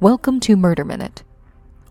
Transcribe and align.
Welcome 0.00 0.38
to 0.40 0.54
Murder 0.54 0.84
Minute. 0.84 1.24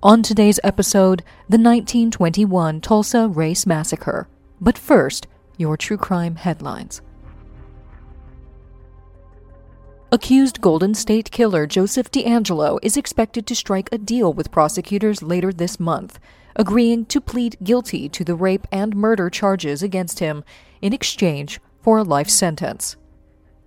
On 0.01 0.23
today's 0.23 0.61
episode, 0.63 1.23
the 1.49 1.57
1921 1.57 2.79
Tulsa 2.79 3.27
Race 3.27 3.65
Massacre. 3.65 4.29
But 4.61 4.77
first, 4.77 5.27
your 5.57 5.75
true 5.75 5.97
crime 5.97 6.37
headlines. 6.37 7.01
Accused 10.09 10.61
Golden 10.61 10.93
State 10.93 11.31
Killer 11.31 11.67
Joseph 11.67 12.09
DeAngelo 12.09 12.79
is 12.81 12.95
expected 12.95 13.45
to 13.45 13.55
strike 13.55 13.89
a 13.91 13.97
deal 13.97 14.31
with 14.31 14.51
prosecutors 14.51 15.21
later 15.21 15.51
this 15.51 15.77
month, 15.77 16.17
agreeing 16.55 17.03
to 17.07 17.19
plead 17.19 17.57
guilty 17.61 18.07
to 18.07 18.23
the 18.23 18.35
rape 18.35 18.65
and 18.71 18.95
murder 18.95 19.29
charges 19.29 19.83
against 19.83 20.19
him 20.19 20.45
in 20.81 20.93
exchange 20.93 21.59
for 21.81 21.97
a 21.97 22.03
life 22.03 22.29
sentence. 22.29 22.95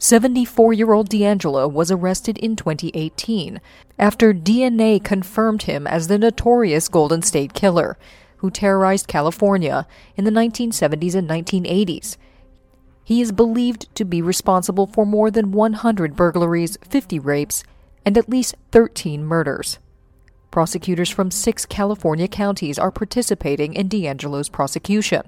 74 0.02 0.72
year 0.72 0.92
old 0.92 1.10
DeAngelo 1.10 1.70
was 1.70 1.90
arrested 1.90 2.38
in 2.38 2.56
2018 2.56 3.60
after 3.98 4.32
DNA 4.32 5.02
confirmed 5.04 5.64
him 5.64 5.86
as 5.86 6.08
the 6.08 6.18
notorious 6.18 6.88
Golden 6.88 7.20
State 7.20 7.52
Killer 7.52 7.98
who 8.38 8.50
terrorized 8.50 9.06
California 9.06 9.86
in 10.16 10.24
the 10.24 10.30
1970s 10.30 11.14
and 11.14 11.28
1980s. 11.28 12.16
He 13.04 13.20
is 13.20 13.30
believed 13.30 13.94
to 13.94 14.06
be 14.06 14.22
responsible 14.22 14.86
for 14.86 15.04
more 15.04 15.30
than 15.30 15.52
100 15.52 16.16
burglaries, 16.16 16.78
50 16.88 17.18
rapes, 17.18 17.62
and 18.02 18.16
at 18.16 18.30
least 18.30 18.54
13 18.72 19.22
murders. 19.22 19.78
Prosecutors 20.50 21.10
from 21.10 21.30
six 21.30 21.66
California 21.66 22.26
counties 22.26 22.78
are 22.78 22.90
participating 22.90 23.74
in 23.74 23.90
DeAngelo's 23.90 24.48
prosecution. 24.48 25.22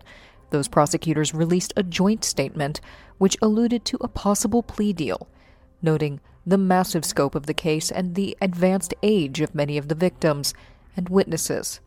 Those 0.52 0.68
prosecutors 0.68 1.32
released 1.32 1.72
a 1.76 1.82
joint 1.82 2.24
statement 2.24 2.82
which 3.16 3.38
alluded 3.40 3.86
to 3.86 3.96
a 4.02 4.08
possible 4.08 4.62
plea 4.62 4.92
deal, 4.92 5.26
noting 5.80 6.20
the 6.46 6.58
massive 6.58 7.06
scope 7.06 7.34
of 7.34 7.46
the 7.46 7.54
case 7.54 7.90
and 7.90 8.14
the 8.14 8.36
advanced 8.38 8.92
age 9.02 9.40
of 9.40 9.54
many 9.54 9.78
of 9.78 9.88
the 9.88 9.94
victims 9.94 10.52
and 10.94 11.08
witnesses. 11.08 11.80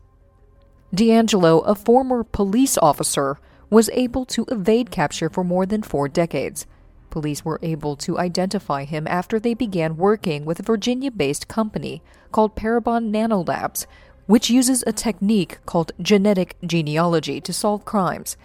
DeAngelo, 0.92 1.62
a 1.64 1.76
former 1.76 2.24
police 2.24 2.76
officer, 2.78 3.38
was 3.70 3.88
able 3.92 4.24
to 4.26 4.44
evade 4.48 4.90
capture 4.90 5.30
for 5.30 5.44
more 5.44 5.64
than 5.64 5.84
four 5.84 6.08
decades. 6.08 6.66
Police 7.08 7.44
were 7.44 7.60
able 7.62 7.94
to 7.94 8.18
identify 8.18 8.82
him 8.82 9.06
after 9.06 9.38
they 9.38 9.54
began 9.54 9.96
working 9.96 10.44
with 10.44 10.58
a 10.58 10.64
Virginia 10.64 11.12
based 11.12 11.46
company 11.46 12.02
called 12.32 12.56
Parabon 12.56 13.12
Nanolabs, 13.12 13.86
which 14.26 14.50
uses 14.50 14.82
a 14.88 14.92
technique 14.92 15.58
called 15.66 15.92
genetic 16.02 16.56
genealogy 16.66 17.40
to 17.40 17.52
solve 17.52 17.84
crimes. 17.84 18.36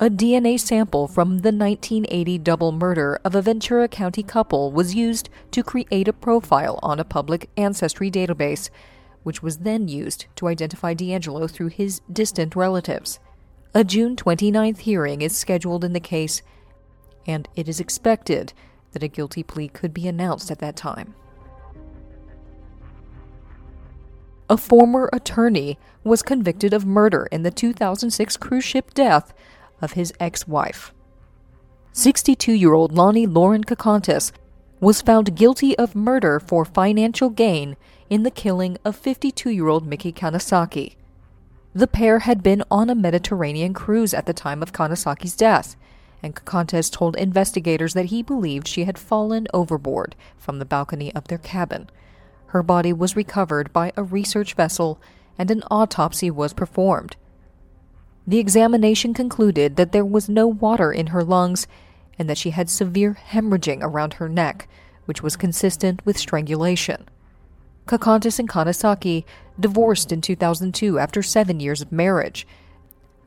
A 0.00 0.10
DNA 0.10 0.58
sample 0.58 1.06
from 1.06 1.38
the 1.38 1.52
1980 1.52 2.38
double 2.38 2.72
murder 2.72 3.20
of 3.24 3.36
a 3.36 3.42
Ventura 3.42 3.86
County 3.86 4.24
couple 4.24 4.72
was 4.72 4.96
used 4.96 5.28
to 5.52 5.62
create 5.62 6.08
a 6.08 6.12
profile 6.12 6.80
on 6.82 6.98
a 6.98 7.04
public 7.04 7.48
ancestry 7.56 8.10
database 8.10 8.70
which 9.22 9.40
was 9.40 9.58
then 9.58 9.86
used 9.86 10.26
to 10.34 10.48
identify 10.48 10.94
DeAngelo 10.94 11.48
through 11.48 11.68
his 11.68 12.00
distant 12.12 12.56
relatives. 12.56 13.20
A 13.72 13.84
June 13.84 14.16
29th 14.16 14.78
hearing 14.78 15.22
is 15.22 15.36
scheduled 15.36 15.84
in 15.84 15.92
the 15.92 16.00
case, 16.00 16.42
and 17.24 17.48
it 17.54 17.68
is 17.68 17.78
expected 17.78 18.52
that 18.92 19.02
a 19.04 19.08
guilty 19.08 19.44
plea 19.44 19.68
could 19.68 19.94
be 19.94 20.08
announced 20.08 20.50
at 20.50 20.58
that 20.58 20.74
time. 20.74 21.14
A 24.50 24.56
former 24.56 25.08
attorney 25.12 25.78
was 26.02 26.22
convicted 26.22 26.74
of 26.74 26.84
murder 26.84 27.28
in 27.30 27.44
the 27.44 27.50
2006 27.52 28.36
cruise 28.36 28.64
ship 28.64 28.92
death 28.92 29.32
of 29.84 29.92
his 29.92 30.12
ex 30.18 30.48
wife. 30.48 30.92
62 31.92 32.52
year 32.52 32.74
old 32.74 32.92
Lonnie 32.92 33.26
Loren 33.26 33.62
Kocontes 33.62 34.32
was 34.80 35.00
found 35.00 35.36
guilty 35.36 35.78
of 35.78 35.94
murder 35.94 36.40
for 36.40 36.64
financial 36.64 37.30
gain 37.30 37.76
in 38.10 38.24
the 38.24 38.30
killing 38.30 38.76
of 38.84 38.96
52 38.96 39.50
year 39.50 39.68
old 39.68 39.88
Micki 39.88 40.12
Kanesaki. 40.12 40.96
The 41.74 41.86
pair 41.86 42.20
had 42.20 42.42
been 42.42 42.62
on 42.70 42.90
a 42.90 42.94
Mediterranean 42.94 43.74
cruise 43.74 44.14
at 44.14 44.26
the 44.26 44.32
time 44.32 44.62
of 44.62 44.72
Kanesaki's 44.72 45.36
death, 45.36 45.76
and 46.22 46.34
Kocontes 46.34 46.90
told 46.90 47.16
investigators 47.16 47.94
that 47.94 48.06
he 48.06 48.22
believed 48.22 48.66
she 48.66 48.84
had 48.84 48.98
fallen 48.98 49.46
overboard 49.52 50.14
from 50.38 50.58
the 50.58 50.64
balcony 50.64 51.14
of 51.14 51.28
their 51.28 51.38
cabin. 51.38 51.90
Her 52.46 52.62
body 52.62 52.92
was 52.92 53.16
recovered 53.16 53.72
by 53.72 53.92
a 53.96 54.04
research 54.04 54.54
vessel 54.54 55.00
and 55.36 55.50
an 55.50 55.64
autopsy 55.70 56.30
was 56.30 56.52
performed. 56.52 57.16
The 58.26 58.38
examination 58.38 59.12
concluded 59.12 59.76
that 59.76 59.92
there 59.92 60.04
was 60.04 60.28
no 60.28 60.46
water 60.46 60.92
in 60.92 61.08
her 61.08 61.22
lungs 61.22 61.66
and 62.18 62.28
that 62.28 62.38
she 62.38 62.50
had 62.50 62.70
severe 62.70 63.18
hemorrhaging 63.30 63.80
around 63.82 64.14
her 64.14 64.28
neck, 64.28 64.68
which 65.04 65.22
was 65.22 65.36
consistent 65.36 66.04
with 66.06 66.16
strangulation. 66.16 67.08
Kocontes 67.86 68.38
and 68.38 68.48
Kanesaki 68.48 69.24
divorced 69.60 70.10
in 70.10 70.22
2002 70.22 70.98
after 70.98 71.22
seven 71.22 71.60
years 71.60 71.82
of 71.82 71.92
marriage. 71.92 72.46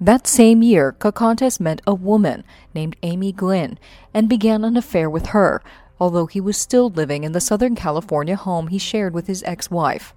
That 0.01 0.25
same 0.25 0.63
year, 0.63 0.95
Kocontes 0.97 1.59
met 1.59 1.81
a 1.85 1.93
woman 1.93 2.43
named 2.73 2.95
Amy 3.03 3.31
Glynn 3.31 3.77
and 4.13 4.27
began 4.27 4.63
an 4.63 4.77
affair 4.77 5.09
with 5.09 5.27
her, 5.27 5.61
although 5.99 6.25
he 6.25 6.41
was 6.41 6.57
still 6.57 6.89
living 6.89 7.23
in 7.23 7.33
the 7.33 7.41
Southern 7.41 7.75
California 7.75 8.35
home 8.35 8.67
he 8.67 8.79
shared 8.79 9.13
with 9.13 9.27
his 9.27 9.43
ex 9.43 9.69
wife. 9.69 10.15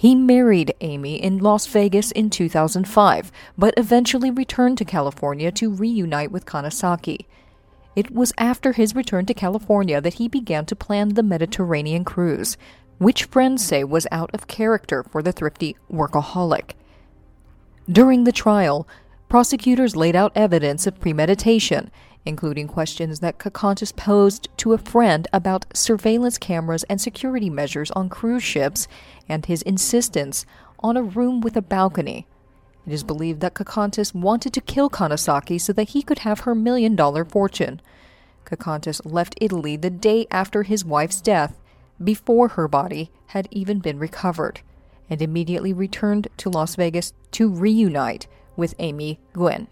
He 0.00 0.14
married 0.14 0.74
Amy 0.80 1.22
in 1.22 1.40
Las 1.40 1.66
Vegas 1.66 2.10
in 2.12 2.30
2005, 2.30 3.30
but 3.58 3.74
eventually 3.76 4.30
returned 4.30 4.78
to 4.78 4.84
California 4.86 5.52
to 5.52 5.70
reunite 5.70 6.32
with 6.32 6.46
Kanesaki. 6.46 7.26
It 7.94 8.10
was 8.10 8.32
after 8.38 8.72
his 8.72 8.94
return 8.94 9.26
to 9.26 9.34
California 9.34 10.00
that 10.00 10.14
he 10.14 10.26
began 10.26 10.64
to 10.64 10.74
plan 10.74 11.10
the 11.10 11.22
Mediterranean 11.22 12.06
cruise, 12.06 12.56
which 12.96 13.24
friends 13.24 13.62
say 13.62 13.84
was 13.84 14.06
out 14.10 14.30
of 14.32 14.46
character 14.46 15.02
for 15.02 15.22
the 15.22 15.32
thrifty 15.32 15.76
workaholic. 15.92 16.70
During 17.86 18.24
the 18.24 18.32
trial, 18.32 18.88
prosecutors 19.28 19.96
laid 19.96 20.16
out 20.16 20.32
evidence 20.34 20.86
of 20.86 20.98
premeditation, 20.98 21.90
including 22.24 22.68
questions 22.68 23.20
that 23.20 23.38
Kocontes 23.38 23.94
posed 23.94 24.48
to 24.58 24.72
a 24.72 24.78
friend 24.78 25.26
about 25.32 25.66
surveillance 25.74 26.38
cameras 26.38 26.84
and 26.84 27.00
security 27.00 27.48
measures 27.48 27.90
on 27.92 28.08
cruise 28.08 28.42
ships 28.42 28.86
and 29.30 29.46
his 29.46 29.62
insistence 29.62 30.44
on 30.80 30.96
a 30.96 31.02
room 31.02 31.40
with 31.40 31.56
a 31.56 31.62
balcony. 31.62 32.26
It 32.86 32.92
is 32.92 33.04
believed 33.04 33.40
that 33.40 33.54
Kocontes 33.54 34.14
wanted 34.14 34.52
to 34.54 34.60
kill 34.60 34.90
Kanesaki 34.90 35.60
so 35.60 35.72
that 35.74 35.90
he 35.90 36.02
could 36.02 36.20
have 36.20 36.40
her 36.40 36.54
million 36.54 36.96
dollar 36.96 37.24
fortune. 37.24 37.80
Kocontes 38.44 39.00
left 39.04 39.36
Italy 39.40 39.76
the 39.76 39.90
day 39.90 40.26
after 40.30 40.64
his 40.64 40.84
wife's 40.84 41.20
death 41.20 41.60
before 42.02 42.48
her 42.48 42.66
body 42.66 43.10
had 43.26 43.46
even 43.50 43.78
been 43.78 43.98
recovered, 43.98 44.60
and 45.08 45.20
immediately 45.20 45.72
returned 45.72 46.28
to 46.38 46.48
Las 46.48 46.74
Vegas 46.74 47.12
to 47.32 47.48
reunite 47.48 48.26
with 48.56 48.74
Amy 48.78 49.20
Glynn. 49.32 49.68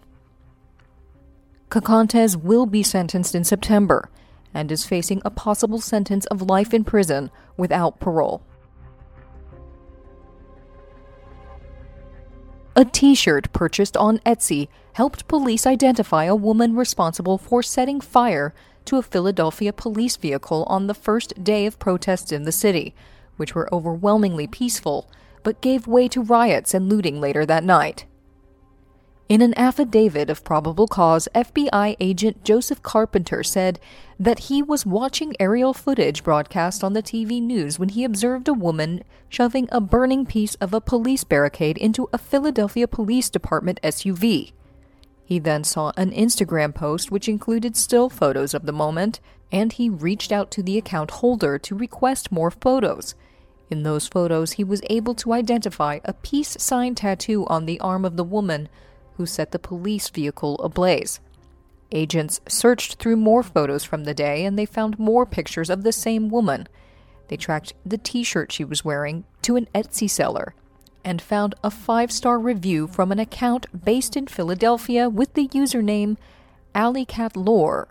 Kocontes 1.69 2.35
will 2.35 2.65
be 2.65 2.83
sentenced 2.83 3.35
in 3.35 3.43
September 3.43 4.09
and 4.53 4.71
is 4.71 4.85
facing 4.85 5.21
a 5.23 5.29
possible 5.29 5.79
sentence 5.79 6.25
of 6.27 6.41
life 6.41 6.73
in 6.73 6.83
prison 6.83 7.29
without 7.57 7.99
parole. 7.99 8.41
A 12.79 12.85
t 12.85 13.13
shirt 13.13 13.51
purchased 13.51 13.97
on 13.97 14.19
Etsy 14.19 14.69
helped 14.93 15.27
police 15.27 15.67
identify 15.67 16.23
a 16.23 16.33
woman 16.33 16.77
responsible 16.77 17.37
for 17.37 17.61
setting 17.61 17.99
fire 17.99 18.53
to 18.85 18.95
a 18.95 19.01
Philadelphia 19.01 19.73
police 19.73 20.15
vehicle 20.15 20.63
on 20.63 20.87
the 20.87 20.93
first 20.93 21.43
day 21.43 21.65
of 21.65 21.77
protests 21.77 22.31
in 22.31 22.43
the 22.43 22.53
city, 22.53 22.95
which 23.35 23.53
were 23.53 23.67
overwhelmingly 23.73 24.47
peaceful 24.47 25.09
but 25.43 25.59
gave 25.59 25.87
way 25.87 26.07
to 26.07 26.21
riots 26.21 26.73
and 26.73 26.87
looting 26.87 27.19
later 27.19 27.45
that 27.45 27.65
night. 27.65 28.05
In 29.29 29.43
an 29.43 29.55
affidavit 29.59 30.27
of 30.31 30.43
probable 30.43 30.87
cause, 30.87 31.27
FBI 31.35 31.95
agent 31.99 32.43
Joseph 32.43 32.81
Carpenter 32.81 33.43
said 33.43 33.79
that 34.19 34.39
he 34.39 34.63
was 34.63 34.87
watching 34.87 35.35
aerial 35.39 35.71
footage 35.71 36.23
broadcast 36.23 36.83
on 36.83 36.93
the 36.93 37.03
TV 37.03 37.39
news 37.39 37.77
when 37.77 37.89
he 37.89 38.03
observed 38.03 38.47
a 38.47 38.55
woman 38.55 39.03
shoving 39.29 39.69
a 39.71 39.79
burning 39.79 40.25
piece 40.25 40.55
of 40.55 40.73
a 40.73 40.81
police 40.81 41.23
barricade 41.23 41.77
into 41.77 42.09
a 42.11 42.17
Philadelphia 42.17 42.87
Police 42.87 43.29
Department 43.29 43.79
SUV. 43.83 44.51
He 45.23 45.37
then 45.37 45.63
saw 45.63 45.91
an 45.95 46.09
Instagram 46.09 46.73
post 46.73 47.11
which 47.11 47.29
included 47.29 47.77
still 47.77 48.09
photos 48.09 48.55
of 48.55 48.65
the 48.65 48.73
moment, 48.73 49.19
and 49.51 49.71
he 49.71 49.91
reached 49.91 50.31
out 50.31 50.49
to 50.49 50.63
the 50.63 50.79
account 50.79 51.11
holder 51.11 51.59
to 51.59 51.75
request 51.75 52.31
more 52.31 52.49
photos. 52.49 53.13
In 53.69 53.83
those 53.83 54.07
photos, 54.07 54.53
he 54.53 54.63
was 54.63 54.81
able 54.89 55.13
to 55.13 55.33
identify 55.33 55.99
a 56.03 56.13
peace 56.13 56.57
sign 56.59 56.95
tattoo 56.95 57.45
on 57.45 57.67
the 57.67 57.79
arm 57.79 58.05
of 58.05 58.17
the 58.17 58.23
woman 58.23 58.69
who 59.19 59.25
set 59.25 59.51
the 59.51 59.59
police 59.59 60.07
vehicle 60.07 60.55
ablaze. 60.59 61.19
Agents 61.91 62.39
searched 62.47 62.95
through 62.95 63.17
more 63.17 63.43
photos 63.43 63.83
from 63.83 64.05
the 64.05 64.13
day 64.13 64.45
and 64.45 64.57
they 64.57 64.65
found 64.65 64.97
more 64.97 65.25
pictures 65.25 65.69
of 65.69 65.83
the 65.83 65.91
same 65.91 66.29
woman. 66.29 66.69
They 67.27 67.35
tracked 67.35 67.73
the 67.85 67.97
t 67.97 68.23
shirt 68.23 68.53
she 68.53 68.63
was 68.63 68.85
wearing 68.85 69.25
to 69.41 69.57
an 69.57 69.67
Etsy 69.75 70.09
seller 70.09 70.55
and 71.03 71.21
found 71.21 71.53
a 71.65 71.69
five 71.69 72.13
star 72.13 72.39
review 72.39 72.87
from 72.87 73.11
an 73.11 73.19
account 73.19 73.65
based 73.83 74.15
in 74.15 74.27
Philadelphia 74.27 75.09
with 75.09 75.33
the 75.33 75.49
username 75.49 76.15
AlleyCatLore. 76.73 77.87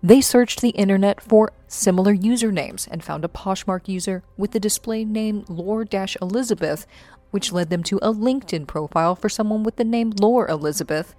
They 0.00 0.20
searched 0.20 0.60
the 0.60 0.68
internet 0.70 1.20
for 1.20 1.52
similar 1.66 2.14
usernames 2.14 2.86
and 2.88 3.02
found 3.02 3.24
a 3.24 3.28
Poshmark 3.28 3.88
user 3.88 4.22
with 4.36 4.52
the 4.52 4.60
display 4.60 5.04
name 5.04 5.44
Lore 5.48 5.84
Elizabeth, 6.22 6.86
which 7.30 7.52
led 7.52 7.70
them 7.70 7.82
to 7.84 7.98
a 7.98 8.12
LinkedIn 8.12 8.66
profile 8.66 9.14
for 9.14 9.28
someone 9.28 9.62
with 9.62 9.76
the 9.76 9.84
name 9.84 10.12
Lore 10.20 10.48
Elizabeth, 10.48 11.14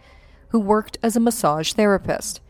who 0.50 0.60
worked 0.60 0.98
as 1.04 1.16
a 1.16 1.20
massage 1.20 1.74
therapist. 1.74 2.42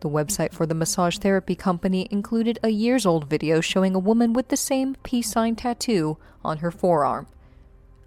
The 0.00 0.08
website 0.08 0.52
for 0.52 0.66
the 0.66 0.74
massage 0.74 1.18
therapy 1.18 1.54
company 1.54 2.06
included 2.10 2.58
a 2.62 2.68
years 2.68 3.06
old 3.06 3.28
video 3.28 3.60
showing 3.60 3.94
a 3.94 4.00
woman 4.00 4.32
with 4.32 4.48
the 4.48 4.56
same 4.56 4.94
peace 5.02 5.30
sign 5.30 5.56
tattoo 5.56 6.18
on 6.44 6.58
her 6.58 6.70
forearm. 6.70 7.26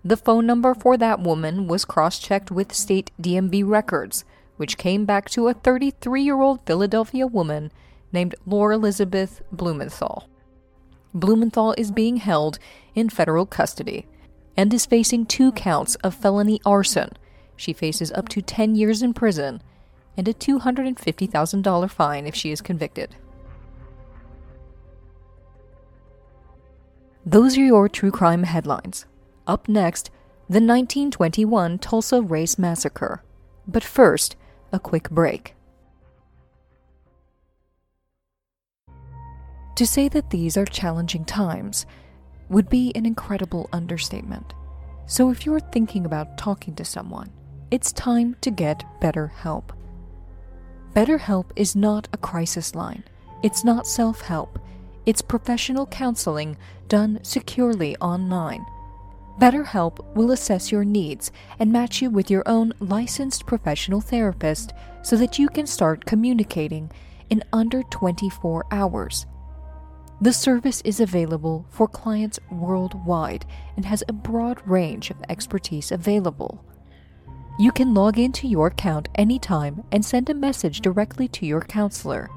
The 0.04 0.16
phone 0.16 0.46
number 0.46 0.74
for 0.74 0.96
that 0.98 1.20
woman 1.20 1.68
was 1.68 1.84
cross 1.84 2.20
checked 2.20 2.52
with 2.52 2.74
state 2.74 3.12
DMV 3.22 3.68
records, 3.68 4.24
which 4.56 4.78
came 4.78 5.04
back 5.04 5.30
to 5.32 5.48
a 5.48 5.54
33 5.54 6.22
year 6.22 6.40
old 6.40 6.66
Philadelphia 6.66 7.28
woman 7.28 7.72
named 8.14 8.36
Laura 8.46 8.76
Elizabeth 8.76 9.42
Blumenthal. 9.52 10.30
Blumenthal 11.14 11.74
is 11.78 11.92
being 11.92 12.18
held 12.18 12.60
in 12.96 13.10
federal 13.10 13.46
custody 13.46 14.08
and 14.60 14.74
is 14.74 14.86
facing 14.86 15.26
two 15.26 15.54
counts 15.54 15.96
of 16.04 16.14
felony 16.14 16.60
arson. 16.66 17.10
She 17.56 17.72
faces 17.72 18.12
up 18.12 18.28
to 18.28 18.42
10 18.42 18.76
years 18.76 19.02
in 19.02 19.14
prison 19.14 19.62
and 20.18 20.28
a 20.28 20.34
$250,000 20.34 21.90
fine 21.90 22.28
if 22.28 22.36
she 22.36 22.52
is 22.52 22.60
convicted. 22.60 23.16
Those 27.26 27.58
are 27.58 27.64
your 27.64 27.88
true 27.88 28.12
crime 28.12 28.44
headlines. 28.44 29.06
Up 29.48 29.70
next, 29.70 30.10
the 30.50 30.60
1921 30.60 31.80
Tulsa 31.80 32.22
Race 32.22 32.60
Massacre. 32.60 33.24
But 33.66 33.86
first, 33.86 34.36
a 34.74 34.80
quick 34.80 35.10
break. 35.10 35.56
To 39.78 39.88
say 39.88 40.10
that 40.10 40.32
these 40.32 40.58
are 40.58 40.66
challenging 40.66 41.24
times 41.24 41.86
would 42.50 42.70
be 42.70 42.92
an 42.96 43.06
incredible 43.06 43.70
understatement. 43.72 44.54
So 45.06 45.30
if 45.30 45.46
you're 45.46 45.60
thinking 45.60 46.06
about 46.06 46.38
talking 46.38 46.76
to 46.76 46.86
someone, 46.86 47.32
it's 47.72 47.92
time 47.92 48.36
to 48.42 48.52
get 48.52 48.84
better 49.00 49.28
help. 49.28 49.74
BetterHelp 50.94 51.46
is 51.56 51.76
not 51.76 52.08
a 52.14 52.18
crisis 52.18 52.74
line. 52.74 53.04
It's 53.44 53.64
not 53.64 53.88
self 53.88 54.22
help. 54.22 54.60
It's 55.06 55.22
professional 55.22 55.86
counseling 55.88 56.58
done 56.88 57.20
securely 57.24 57.96
online. 57.98 58.66
BetterHelp 59.40 60.04
will 60.16 60.32
assess 60.32 60.72
your 60.72 60.84
needs 60.84 61.32
and 61.60 61.72
match 61.72 62.02
you 62.02 62.10
with 62.10 62.30
your 62.30 62.44
own 62.46 62.74
licensed 62.80 63.46
professional 63.46 64.02
therapist 64.02 64.74
so 65.02 65.16
that 65.16 65.40
you 65.40 65.48
can 65.48 65.66
start 65.66 66.06
communicating 66.06 66.92
in 67.30 67.44
under 67.54 67.84
24 67.84 68.66
hours. 68.72 69.26
The 70.22 70.34
service 70.34 70.82
is 70.82 71.00
available 71.00 71.66
for 71.70 71.88
clients 71.88 72.40
worldwide 72.52 73.46
and 73.78 73.86
has 73.86 74.04
a 74.08 74.14
broad 74.14 74.62
range 74.66 75.12
of 75.12 75.22
expertise 75.30 75.94
available. 75.94 76.64
You 77.58 77.72
can 77.72 77.94
log 77.94 78.20
into 78.20 78.46
your 78.46 78.68
account 78.68 79.08
anytime 79.16 79.84
and 79.94 80.04
send 80.04 80.30
a 80.30 80.34
message 80.34 80.82
directly 80.82 81.30
to 81.30 81.46
your 81.46 81.62
counselor. 81.62 82.30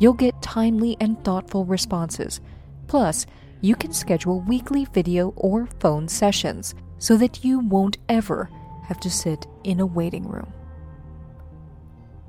You'll 0.00 0.14
get 0.14 0.40
timely 0.40 0.96
and 0.98 1.22
thoughtful 1.24 1.66
responses. 1.66 2.40
Plus, 2.86 3.26
you 3.60 3.76
can 3.76 3.92
schedule 3.92 4.40
weekly 4.40 4.86
video 4.86 5.34
or 5.36 5.66
phone 5.80 6.08
sessions 6.08 6.74
so 6.98 7.18
that 7.18 7.44
you 7.44 7.60
won't 7.60 7.98
ever 8.08 8.48
have 8.84 9.00
to 9.00 9.10
sit 9.10 9.46
in 9.62 9.80
a 9.80 9.86
waiting 9.86 10.26
room. 10.26 10.52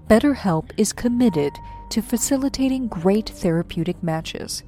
BetterHelp 0.10 0.72
is 0.78 0.94
committed 0.94 1.54
to 1.90 2.02
facilitating 2.02 2.88
great 2.88 3.30
therapeutic 3.30 4.02
matches, 4.04 4.64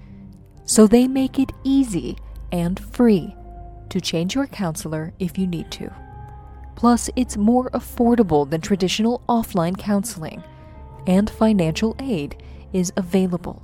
so 0.65 0.87
they 0.87 1.07
make 1.07 1.39
it 1.39 1.51
easy 1.63 2.17
and 2.51 2.79
free 2.79 3.35
to 3.89 4.01
change 4.01 4.35
your 4.35 4.47
counselor 4.47 5.13
if 5.19 5.37
you 5.37 5.47
need 5.47 5.71
to. 5.71 5.93
Plus, 6.75 7.09
it's 7.15 7.37
more 7.37 7.69
affordable 7.71 8.49
than 8.49 8.61
traditional 8.61 9.23
offline 9.27 9.77
counseling, 9.77 10.43
and 11.07 11.29
financial 11.29 11.95
aid 11.99 12.41
is 12.73 12.93
available. 12.97 13.63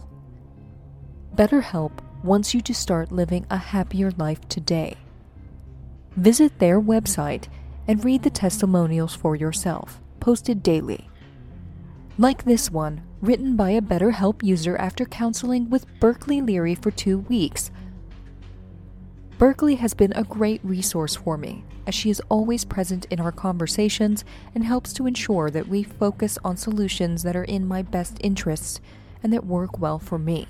BetterHelp 1.35 1.91
wants 2.23 2.53
you 2.53 2.61
to 2.61 2.73
start 2.73 3.11
living 3.11 3.45
a 3.49 3.57
happier 3.57 4.11
life 4.11 4.47
today. 4.47 4.95
Visit 6.15 6.57
their 6.59 6.79
website 6.79 7.47
and 7.87 8.03
read 8.03 8.23
the 8.23 8.29
testimonials 8.29 9.13
for 9.13 9.35
yourself, 9.35 9.99
posted 10.19 10.63
daily. 10.63 11.09
Like 12.17 12.43
this 12.45 12.71
one, 12.71 13.01
written 13.23 13.55
by 13.55 13.69
a 13.69 13.81
BetterHelp 13.81 14.43
user 14.43 14.75
after 14.75 15.05
counseling 15.05 15.69
with 15.69 15.87
Berkeley 16.01 16.41
Leary 16.41 16.75
for 16.75 16.91
two 16.91 17.19
weeks. 17.19 17.71
Berkeley 19.37 19.75
has 19.75 19.93
been 19.93 20.11
a 20.11 20.25
great 20.25 20.59
resource 20.61 21.15
for 21.15 21.37
me 21.37 21.63
as 21.87 21.95
she 21.95 22.09
is 22.09 22.21
always 22.27 22.65
present 22.65 23.05
in 23.09 23.21
our 23.21 23.31
conversations 23.31 24.25
and 24.53 24.65
helps 24.65 24.91
to 24.91 25.07
ensure 25.07 25.49
that 25.49 25.69
we 25.69 25.83
focus 25.83 26.37
on 26.43 26.57
solutions 26.57 27.23
that 27.23 27.35
are 27.35 27.45
in 27.45 27.65
my 27.65 27.81
best 27.81 28.17
interests 28.19 28.81
and 29.23 29.31
that 29.31 29.45
work 29.45 29.79
well 29.79 29.99
for 29.99 30.19
me. 30.19 30.45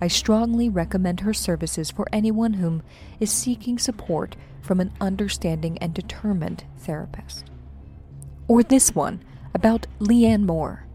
I 0.00 0.08
strongly 0.08 0.70
recommend 0.70 1.20
her 1.20 1.34
services 1.34 1.90
for 1.90 2.06
anyone 2.10 2.54
whom 2.54 2.82
is 3.20 3.30
seeking 3.30 3.78
support 3.78 4.34
from 4.62 4.80
an 4.80 4.92
understanding 4.98 5.76
and 5.78 5.92
determined 5.92 6.64
therapist. 6.78 7.50
Or 8.46 8.62
this 8.62 8.94
one 8.94 9.22
about 9.54 9.86
Leanne 9.98 10.46
Moore. 10.46 10.87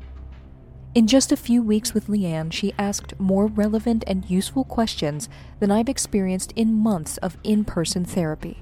In 0.95 1.07
just 1.07 1.31
a 1.31 1.38
few 1.38 1.63
weeks 1.63 1.95
with 1.95 2.07
Leanne, 2.07 2.54
she 2.54 2.75
asked 2.78 3.19
more 3.19 3.48
relevant 3.48 4.04
and 4.06 4.30
useful 4.30 4.63
questions 4.63 5.28
than 5.60 5.72
I've 5.72 5.90
experienced 5.90 6.51
in 6.56 6.75
months 6.75 7.18
of 7.18 7.36
in 7.44 7.66
person 7.66 8.06
therapy. 8.06 8.60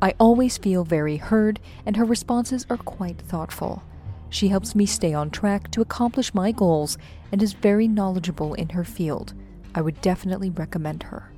I 0.00 0.14
always 0.18 0.56
feel 0.56 0.82
very 0.84 1.18
heard, 1.18 1.60
and 1.84 1.96
her 1.96 2.06
responses 2.06 2.64
are 2.70 2.78
quite 2.78 3.20
thoughtful. 3.20 3.82
She 4.30 4.48
helps 4.48 4.74
me 4.74 4.86
stay 4.86 5.12
on 5.12 5.28
track 5.28 5.70
to 5.72 5.82
accomplish 5.82 6.32
my 6.32 6.52
goals 6.52 6.96
and 7.30 7.42
is 7.42 7.52
very 7.52 7.86
knowledgeable 7.86 8.54
in 8.54 8.70
her 8.70 8.84
field. 8.84 9.34
I 9.74 9.82
would 9.82 10.00
definitely 10.00 10.48
recommend 10.48 11.02
her. 11.04 11.34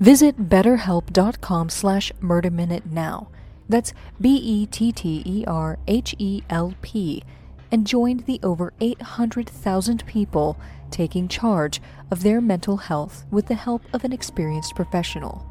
Visit 0.00 0.48
betterhelp.com 0.48 1.68
slash 1.68 2.10
murderminute 2.20 2.86
now. 2.86 3.28
That's 3.68 3.92
B-E-T-T-E-R-H-E-L-P 4.20 5.44
and 7.72 7.86
joined 7.86 8.20
the 8.26 8.40
over 8.42 8.72
800,000 8.80 10.04
people 10.06 10.58
taking 10.90 11.28
charge 11.28 11.80
of 12.10 12.22
their 12.22 12.40
mental 12.40 12.76
health 12.76 13.24
with 13.30 13.46
the 13.46 13.54
help 13.54 13.82
of 13.92 14.04
an 14.04 14.12
experienced 14.12 14.74
professional. 14.74 15.46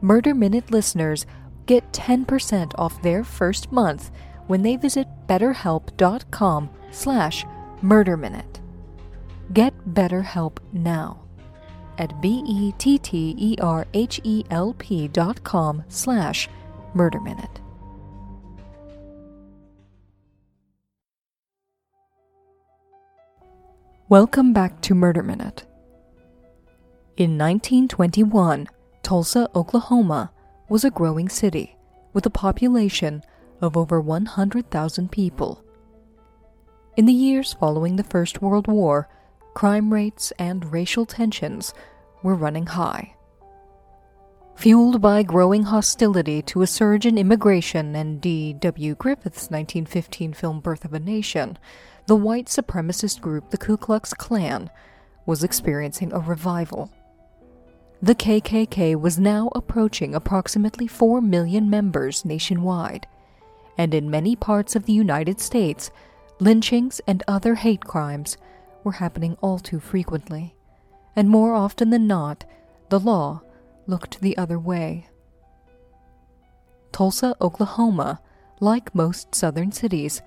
Murder 0.00 0.34
Minute 0.34 0.70
listeners 0.70 1.26
get 1.66 1.92
10% 1.92 2.72
off 2.78 3.02
their 3.02 3.22
first 3.24 3.70
month 3.70 4.10
when 4.46 4.62
they 4.62 4.76
visit 4.76 5.06
betterhelp.com 5.26 6.70
slash 6.90 7.44
murderminute. 7.82 8.60
Get 9.52 9.74
BetterHelp 9.94 10.58
now 10.72 11.22
at 11.98 12.20
B-E-T-T-E-R-H-E-L-P 12.20 12.68
dot 15.08 15.44
com 15.44 15.84
slash 15.88 16.48
murderminute. 16.94 17.59
Welcome 24.10 24.52
back 24.52 24.80
to 24.80 24.96
Murder 24.96 25.22
Minute. 25.22 25.66
In 27.16 27.38
1921, 27.38 28.66
Tulsa, 29.04 29.48
Oklahoma 29.54 30.32
was 30.68 30.82
a 30.82 30.90
growing 30.90 31.28
city 31.28 31.76
with 32.12 32.26
a 32.26 32.30
population 32.30 33.22
of 33.60 33.76
over 33.76 34.00
100,000 34.00 35.12
people. 35.12 35.64
In 36.96 37.06
the 37.06 37.12
years 37.12 37.52
following 37.52 37.94
the 37.94 38.02
First 38.02 38.42
World 38.42 38.66
War, 38.66 39.08
crime 39.54 39.92
rates 39.92 40.32
and 40.40 40.72
racial 40.72 41.06
tensions 41.06 41.72
were 42.24 42.34
running 42.34 42.66
high. 42.66 43.14
Fueled 44.56 45.00
by 45.00 45.22
growing 45.22 45.62
hostility 45.62 46.42
to 46.42 46.62
a 46.62 46.66
surge 46.66 47.06
in 47.06 47.16
immigration 47.16 47.94
and 47.94 48.20
D.W. 48.20 48.96
Griffith's 48.96 49.50
1915 49.52 50.32
film 50.32 50.58
Birth 50.58 50.84
of 50.84 50.94
a 50.94 50.98
Nation, 50.98 51.56
the 52.06 52.16
white 52.16 52.46
supremacist 52.46 53.20
group 53.20 53.50
the 53.50 53.58
Ku 53.58 53.76
Klux 53.76 54.14
Klan 54.14 54.70
was 55.26 55.44
experiencing 55.44 56.12
a 56.12 56.18
revival. 56.18 56.90
The 58.02 58.14
KKK 58.14 58.98
was 58.98 59.18
now 59.18 59.50
approaching 59.54 60.14
approximately 60.14 60.86
4 60.86 61.20
million 61.20 61.68
members 61.68 62.24
nationwide, 62.24 63.06
and 63.76 63.92
in 63.94 64.10
many 64.10 64.34
parts 64.36 64.74
of 64.74 64.86
the 64.86 64.92
United 64.92 65.40
States, 65.40 65.90
lynchings 66.38 67.00
and 67.06 67.22
other 67.28 67.56
hate 67.56 67.84
crimes 67.84 68.38
were 68.82 68.92
happening 68.92 69.36
all 69.42 69.58
too 69.58 69.80
frequently, 69.80 70.54
and 71.14 71.28
more 71.28 71.54
often 71.54 71.90
than 71.90 72.06
not, 72.06 72.44
the 72.88 72.98
law 72.98 73.42
looked 73.86 74.20
the 74.20 74.36
other 74.38 74.58
way. 74.58 75.06
Tulsa, 76.92 77.36
Oklahoma, 77.40 78.20
like 78.60 78.94
most 78.94 79.34
southern 79.34 79.72
cities, 79.72 80.22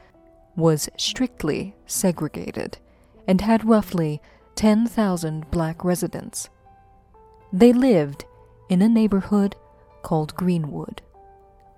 was 0.55 0.89
strictly 0.97 1.75
segregated 1.85 2.77
and 3.27 3.41
had 3.41 3.65
roughly 3.65 4.21
10,000 4.55 5.49
black 5.49 5.83
residents. 5.83 6.49
They 7.51 7.73
lived 7.73 8.25
in 8.69 8.81
a 8.81 8.89
neighborhood 8.89 9.55
called 10.01 10.35
Greenwood, 10.35 11.01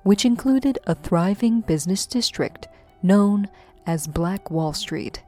which 0.04 0.26
included 0.26 0.80
a 0.86 0.96
thriving 0.96 1.62
business 1.62 2.06
district 2.06 2.68
known 3.02 3.48
as 3.86 4.08
Black 4.08 4.50
Wall 4.50 4.74
Street. 4.74 5.22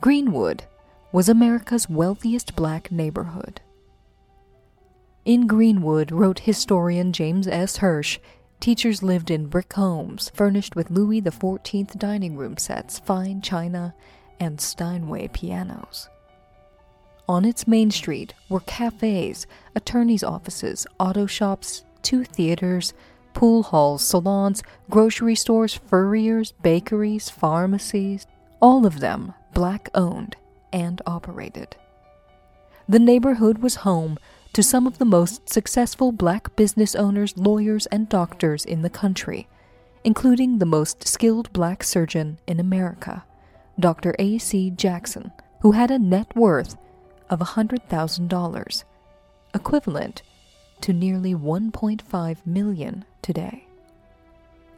Greenwood 0.00 0.64
was 1.12 1.28
America's 1.28 1.88
wealthiest 1.88 2.54
black 2.54 2.92
neighborhood. 2.92 3.60
In 5.24 5.46
Greenwood, 5.46 6.12
wrote 6.12 6.40
historian 6.40 7.12
James 7.12 7.48
S. 7.48 7.78
Hirsch, 7.78 8.18
teachers 8.60 9.02
lived 9.02 9.30
in 9.30 9.46
brick 9.46 9.72
homes 9.72 10.30
furnished 10.34 10.76
with 10.76 10.90
Louis 10.90 11.22
XIV 11.22 11.98
dining 11.98 12.36
room 12.36 12.56
sets, 12.56 12.98
fine 12.98 13.40
china, 13.40 13.94
and 14.40 14.60
Steinway 14.60 15.28
pianos. 15.28 16.08
On 17.28 17.44
its 17.44 17.66
main 17.66 17.90
street 17.90 18.34
were 18.48 18.60
cafes, 18.60 19.46
attorneys' 19.74 20.22
offices, 20.22 20.86
auto 21.00 21.26
shops, 21.26 21.84
two 22.02 22.22
theaters, 22.24 22.94
pool 23.34 23.64
halls, 23.64 24.02
salons, 24.02 24.62
grocery 24.88 25.34
stores, 25.34 25.74
furriers, 25.74 26.52
bakeries, 26.62 27.28
pharmacies, 27.28 28.26
all 28.60 28.86
of 28.86 29.00
them 29.00 29.34
black 29.52 29.88
owned 29.94 30.36
and 30.72 31.02
operated. 31.06 31.76
The 32.88 32.98
neighborhood 32.98 33.58
was 33.58 33.76
home 33.76 34.18
to 34.56 34.62
some 34.62 34.86
of 34.86 34.96
the 34.96 35.04
most 35.04 35.50
successful 35.50 36.10
black 36.10 36.56
business 36.56 36.94
owners, 36.94 37.36
lawyers, 37.36 37.84
and 37.88 38.08
doctors 38.08 38.64
in 38.64 38.80
the 38.80 38.88
country, 38.88 39.46
including 40.02 40.56
the 40.56 40.64
most 40.64 41.06
skilled 41.06 41.52
black 41.52 41.84
surgeon 41.84 42.38
in 42.46 42.58
America, 42.58 43.22
Dr. 43.78 44.16
A.C. 44.18 44.70
Jackson, 44.70 45.30
who 45.60 45.72
had 45.72 45.90
a 45.90 45.98
net 45.98 46.34
worth 46.34 46.74
of 47.28 47.40
$100,000, 47.40 48.84
equivalent 49.52 50.22
to 50.80 50.94
nearly 50.94 51.34
1.5 51.34 52.46
million 52.46 53.04
today. 53.20 53.66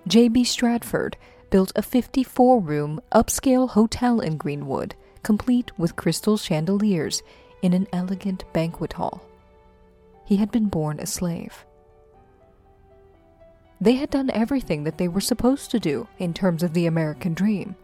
J.B. 0.09 0.43
Stradford 0.43 1.15
built 1.51 1.71
a 1.77 1.83
54 1.83 2.61
room 2.61 3.01
upscale 3.13 3.69
hotel 3.69 4.19
in 4.19 4.39
Greenwood, 4.39 4.97
complete 5.23 5.71
with 5.79 5.95
crystal 5.95 6.37
chandeliers 6.37 7.23
in 7.63 7.73
an 7.73 7.87
elegant 7.93 8.43
banquet 8.53 8.95
hall. 8.95 9.23
He 10.29 10.37
had 10.37 10.53
been 10.53 10.69
born 10.69 11.01
a 11.01 11.07
slave. 11.07 11.65
They 13.81 13.95
had 13.95 14.11
done 14.11 14.31
everything 14.31 14.85
that 14.85 14.99
they 14.99 15.09
were 15.09 15.21
supposed 15.21 15.71
to 15.71 15.81
do 15.81 16.07
in 16.19 16.35
terms 16.35 16.63
of 16.63 16.75
the 16.75 16.87
American 16.87 17.33
dream 17.33 17.75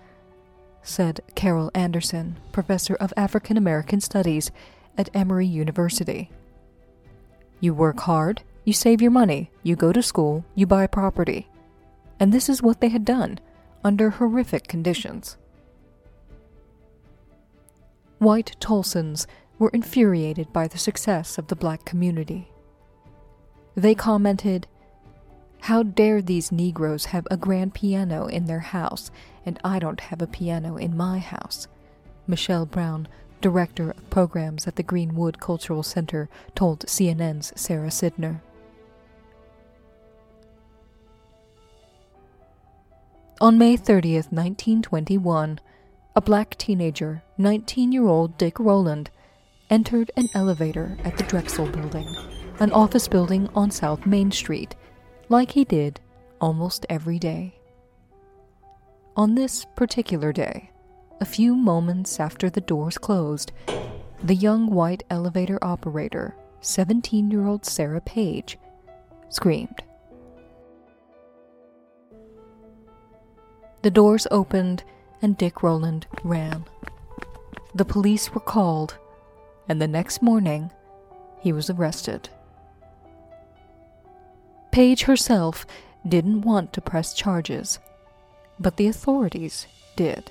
said 0.84 1.20
Carol 1.34 1.70
Anderson, 1.74 2.36
professor 2.52 2.94
of 2.96 3.12
African 3.16 3.56
American 3.56 4.00
Studies 4.00 4.50
at 4.96 5.08
Emory 5.14 5.46
University. 5.46 6.30
You 7.60 7.74
work 7.74 8.00
hard, 8.00 8.42
you 8.64 8.72
save 8.72 9.00
your 9.00 9.10
money, 9.10 9.50
you 9.62 9.74
go 9.76 9.92
to 9.92 10.02
school, 10.02 10.44
you 10.54 10.66
buy 10.66 10.86
property. 10.86 11.48
And 12.20 12.32
this 12.32 12.48
is 12.48 12.62
what 12.62 12.80
they 12.80 12.88
had 12.88 13.04
done 13.04 13.40
under 13.82 14.10
horrific 14.10 14.68
conditions. 14.68 15.36
White 18.18 18.56
Tulsans 18.60 19.26
were 19.58 19.70
infuriated 19.70 20.52
by 20.52 20.68
the 20.68 20.78
success 20.78 21.38
of 21.38 21.48
the 21.48 21.56
black 21.56 21.84
community. 21.84 22.48
They 23.74 23.94
commented, 23.94 24.66
How 25.62 25.82
dare 25.82 26.22
these 26.22 26.52
Negroes 26.52 27.06
have 27.06 27.26
a 27.30 27.36
grand 27.36 27.74
piano 27.74 28.26
in 28.26 28.46
their 28.46 28.60
house 28.60 29.10
and 29.46 29.58
I 29.62 29.78
don't 29.78 30.00
have 30.00 30.22
a 30.22 30.26
piano 30.26 30.76
in 30.76 30.96
my 30.96 31.18
house. 31.18 31.68
Mechelle 32.28 32.70
Brown, 32.70 33.08
director 33.40 33.90
of 33.90 34.10
programs 34.10 34.66
at 34.66 34.76
the 34.76 34.82
Greenwood 34.82 35.40
Cultural 35.40 35.82
Center, 35.82 36.28
told 36.54 36.86
CNN's 36.86 37.52
Sara 37.60 37.88
Sidner. 37.88 38.40
On 43.40 43.58
May 43.58 43.76
30th, 43.76 44.32
1921, 44.32 45.60
a 46.16 46.20
black 46.20 46.56
teenager, 46.56 47.22
19 47.36 47.92
year 47.92 48.06
old 48.06 48.38
Dick 48.38 48.58
Rowland, 48.58 49.10
entered 49.70 50.10
an 50.16 50.28
elevator 50.34 50.96
at 51.04 51.16
the 51.16 51.24
Drexel 51.24 51.66
Building, 51.66 52.06
an 52.60 52.72
office 52.72 53.08
building 53.08 53.48
on 53.54 53.70
South 53.70 54.06
Main 54.06 54.30
Street, 54.30 54.74
like 55.28 55.52
he 55.52 55.64
did 55.64 56.00
almost 56.40 56.86
every 56.88 57.18
day. 57.18 57.54
On 59.16 59.34
this 59.34 59.64
particular 59.76 60.32
day, 60.32 60.70
a 61.20 61.24
few 61.24 61.54
moments 61.54 62.18
after 62.18 62.50
the 62.50 62.60
doors 62.60 62.98
closed, 62.98 63.52
the 64.22 64.34
young 64.34 64.66
white 64.66 65.04
elevator 65.10 65.58
operator, 65.62 66.34
17 66.60 67.30
year 67.30 67.46
old 67.46 67.64
Sarah 67.64 68.00
Page, 68.00 68.58
screamed. 69.28 69.82
The 73.82 73.90
doors 73.90 74.26
opened 74.30 74.82
and 75.22 75.36
Dick 75.36 75.62
Rowland 75.62 76.06
ran. 76.22 76.64
The 77.74 77.84
police 77.84 78.32
were 78.32 78.40
called, 78.40 78.96
and 79.68 79.80
the 79.80 79.88
next 79.88 80.22
morning, 80.22 80.70
he 81.40 81.52
was 81.52 81.70
arrested. 81.70 82.28
Page 84.70 85.02
herself 85.02 85.66
didn't 86.06 86.42
want 86.42 86.72
to 86.72 86.80
press 86.80 87.14
charges 87.14 87.78
but 88.58 88.76
the 88.76 88.86
authorities 88.86 89.66
did. 89.96 90.30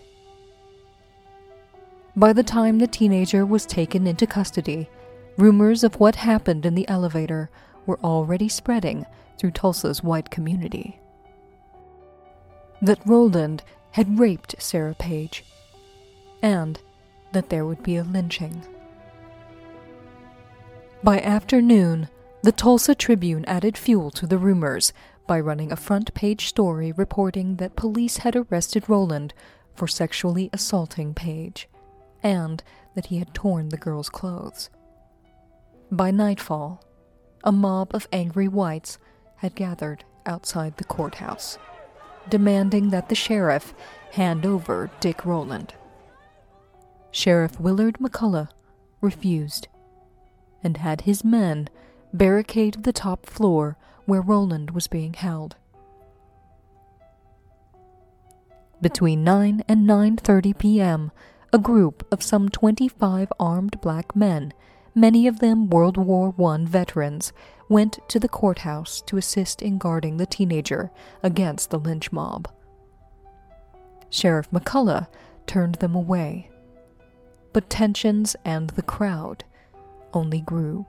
By 2.15 2.33
the 2.33 2.43
time 2.43 2.77
the 2.77 2.87
teenager 2.87 3.45
was 3.45 3.65
taken 3.65 4.05
into 4.05 4.27
custody, 4.27 4.89
rumors 5.37 5.83
of 5.83 5.99
what 5.99 6.15
happened 6.15 6.65
in 6.65 6.75
the 6.75 6.87
elevator 6.87 7.49
were 7.85 7.99
already 8.03 8.47
spreading 8.47 9.05
through 9.37 9.51
Tulsa's 9.51 10.03
white 10.03 10.29
community. 10.29 10.99
That 12.81 13.05
Rowland 13.05 13.63
had 13.91 14.19
raped 14.19 14.55
Sarah 14.59 14.95
Page, 14.95 15.43
and 16.41 16.79
that 17.31 17.49
there 17.49 17.65
would 17.65 17.81
be 17.81 17.95
a 17.95 18.03
lynching. 18.03 18.61
By 21.03 21.19
afternoon, 21.19 22.07
the 22.43 22.53
Tulsa 22.53 22.95
Tribune 22.95 23.43
added 23.43 23.77
fuel 23.77 24.09
to 24.11 24.25
the 24.25 24.37
rumors 24.37 24.93
by 25.27 25.37
running 25.37 25.69
a 25.69 25.75
front 25.75 26.13
page 26.13 26.47
story 26.47 26.93
reporting 26.93 27.57
that 27.57 27.75
police 27.75 28.17
had 28.17 28.37
arrested 28.37 28.87
Rowland 28.87 29.33
for 29.75 29.85
sexually 29.85 30.49
assaulting 30.53 31.13
Page, 31.13 31.67
and 32.23 32.63
that 32.95 33.07
he 33.07 33.17
had 33.19 33.33
torn 33.33 33.67
the 33.67 33.75
girl's 33.75 34.07
clothes. 34.07 34.69
By 35.91 36.09
nightfall, 36.09 36.81
a 37.43 37.51
mob 37.51 37.93
of 37.93 38.07
angry 38.13 38.47
whites 38.47 38.97
had 39.35 39.55
gathered 39.55 40.05
outside 40.25 40.77
the 40.77 40.85
courthouse, 40.85 41.57
demanding 42.29 42.91
that 42.91 43.09
the 43.09 43.15
sheriff 43.15 43.73
hand 44.13 44.45
over 44.45 44.89
Dick 45.01 45.25
Rowland. 45.25 45.73
Sheriff 47.11 47.59
Willard 47.59 47.97
McCullough 47.99 48.47
refused 49.01 49.67
and 50.63 50.77
had 50.77 51.01
his 51.01 51.23
men 51.23 51.69
barricade 52.13 52.83
the 52.83 52.93
top 52.93 53.25
floor 53.25 53.77
where 54.05 54.21
Rowland 54.21 54.71
was 54.71 54.87
being 54.87 55.13
held. 55.13 55.55
Between 58.81 59.23
9 59.23 59.63
and 59.67 59.87
9:30 59.87 60.57
p.m., 60.57 61.11
a 61.53 61.57
group 61.57 62.05
of 62.11 62.21
some 62.21 62.49
25 62.49 63.31
armed 63.39 63.79
black 63.79 64.15
men, 64.15 64.53
many 64.93 65.27
of 65.27 65.39
them 65.39 65.69
World 65.69 65.97
War 65.97 66.33
I 66.51 66.57
veterans, 66.65 67.31
went 67.69 67.99
to 68.09 68.19
the 68.19 68.27
courthouse 68.27 69.01
to 69.01 69.17
assist 69.17 69.61
in 69.61 69.77
guarding 69.77 70.17
the 70.17 70.25
teenager 70.25 70.91
against 71.21 71.69
the 71.69 71.79
lynch 71.79 72.11
mob. 72.11 72.49
Sheriff 74.09 74.51
McCullough 74.51 75.07
turned 75.47 75.75
them 75.75 75.95
away, 75.95 76.49
but 77.53 77.69
tensions 77.69 78.35
and 78.43 78.71
the 78.71 78.81
crowd 78.81 79.43
only 80.13 80.41
grew. 80.41 80.85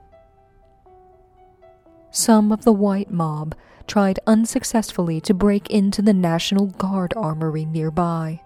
Some 2.11 2.51
of 2.51 2.63
the 2.63 2.73
white 2.73 3.11
mob 3.11 3.55
tried 3.87 4.19
unsuccessfully 4.25 5.19
to 5.21 5.33
break 5.33 5.69
into 5.69 6.01
the 6.01 6.13
National 6.13 6.67
Guard 6.67 7.13
armory 7.15 7.65
nearby. 7.65 8.41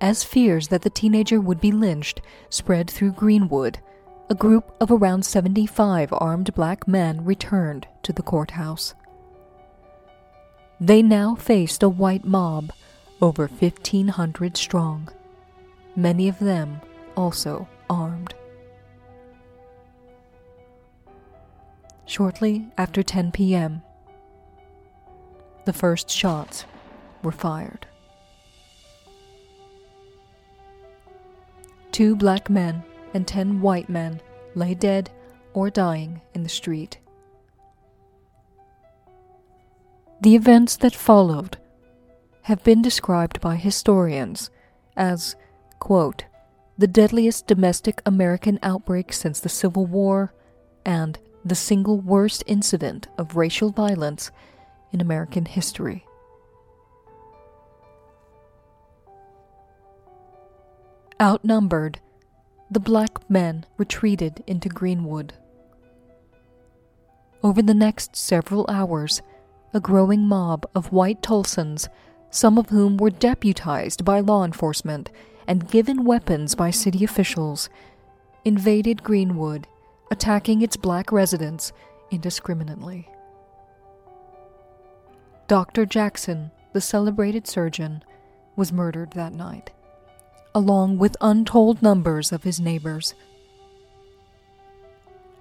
As 0.00 0.22
fears 0.22 0.68
that 0.68 0.82
the 0.82 0.90
teenager 0.90 1.40
would 1.40 1.60
be 1.60 1.72
lynched 1.72 2.20
spread 2.50 2.90
through 2.90 3.12
Greenwood, 3.12 3.78
a 4.28 4.34
group 4.34 4.74
of 4.80 4.90
around 4.90 5.24
75 5.24 6.12
armed 6.12 6.52
black 6.54 6.86
men 6.86 7.24
returned 7.24 7.88
to 8.02 8.12
the 8.12 8.22
courthouse. 8.22 8.94
They 10.78 11.00
now 11.00 11.34
faced 11.34 11.82
a 11.82 11.88
white 11.88 12.24
mob, 12.24 12.70
over 13.22 13.46
1,500 13.46 14.56
strong, 14.56 15.08
many 15.94 16.28
of 16.28 16.38
them 16.38 16.82
also 17.16 17.66
armed. 17.88 18.34
shortly 22.06 22.68
after 22.78 23.02
10 23.02 23.32
p.m. 23.32 23.82
The 25.66 25.72
first 25.72 26.08
shots 26.08 26.64
were 27.22 27.32
fired. 27.32 27.86
Two 31.92 32.14
black 32.14 32.48
men 32.48 32.82
and 33.14 33.26
ten 33.26 33.60
white 33.60 33.88
men 33.88 34.20
lay 34.54 34.74
dead 34.74 35.10
or 35.54 35.70
dying 35.70 36.20
in 36.34 36.42
the 36.42 36.48
street. 36.48 36.98
The 40.20 40.34
events 40.34 40.76
that 40.76 40.94
followed 40.94 41.58
have 42.42 42.62
been 42.62 42.80
described 42.80 43.40
by 43.40 43.56
historians 43.56 44.50
as, 44.96 45.36
quote, 45.78 46.24
the 46.78 46.86
deadliest 46.86 47.46
domestic 47.46 48.02
American 48.06 48.58
outbreak 48.62 49.12
since 49.12 49.40
the 49.40 49.48
Civil 49.48 49.86
War 49.86 50.32
and 50.84 51.18
the 51.48 51.54
single 51.54 52.00
worst 52.00 52.42
incident 52.46 53.06
of 53.16 53.36
racial 53.36 53.70
violence 53.70 54.32
in 54.92 55.00
American 55.00 55.44
history. 55.44 56.04
Outnumbered, 61.22 62.00
the 62.68 62.80
black 62.80 63.30
men 63.30 63.64
retreated 63.76 64.42
into 64.48 64.68
Greenwood. 64.68 65.34
Over 67.44 67.62
the 67.62 67.74
next 67.74 68.16
several 68.16 68.66
hours, 68.68 69.22
a 69.72 69.78
growing 69.78 70.26
mob 70.26 70.68
of 70.74 70.92
white 70.92 71.22
Tulsans, 71.22 71.88
some 72.30 72.58
of 72.58 72.70
whom 72.70 72.96
were 72.96 73.10
deputized 73.10 74.04
by 74.04 74.18
law 74.18 74.44
enforcement 74.44 75.10
and 75.46 75.70
given 75.70 76.04
weapons 76.04 76.56
by 76.56 76.70
city 76.70 77.04
officials, 77.04 77.70
invaded 78.44 79.04
Greenwood, 79.04 79.68
attacking 80.10 80.62
its 80.62 80.76
black 80.76 81.12
residents 81.12 81.72
indiscriminately. 82.10 83.08
Dr. 85.48 85.86
Jackson, 85.86 86.50
the 86.72 86.80
celebrated 86.80 87.46
surgeon, 87.46 88.02
was 88.56 88.72
murdered 88.72 89.12
that 89.12 89.32
night 89.32 89.70
along 90.56 90.96
with 90.96 91.18
untold 91.20 91.82
numbers 91.82 92.32
of 92.32 92.42
his 92.42 92.58
neighbors. 92.58 93.12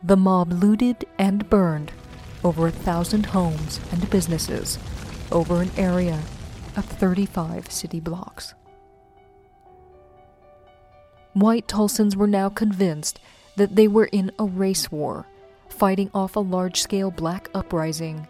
The 0.03 0.17
mob 0.17 0.51
looted 0.51 1.05
and 1.17 1.49
burned 1.49 1.93
over 2.43 2.67
a 2.67 2.71
thousand 2.71 3.27
homes 3.27 3.79
and 3.93 4.09
businesses 4.09 4.77
over 5.31 5.61
an 5.61 5.71
area 5.77 6.21
of 6.75 6.83
35 6.83 7.71
city 7.71 8.01
blocks. 8.01 8.53
White 11.31 11.69
Tulsans 11.69 12.17
were 12.17 12.27
now 12.27 12.49
convinced 12.49 13.17
that 13.55 13.75
they 13.75 13.87
were 13.87 14.05
in 14.05 14.31
a 14.39 14.45
race 14.45 14.91
war, 14.91 15.27
fighting 15.69 16.09
off 16.13 16.35
a 16.35 16.39
large 16.39 16.81
scale 16.81 17.11
black 17.11 17.49
uprising, 17.53 18.27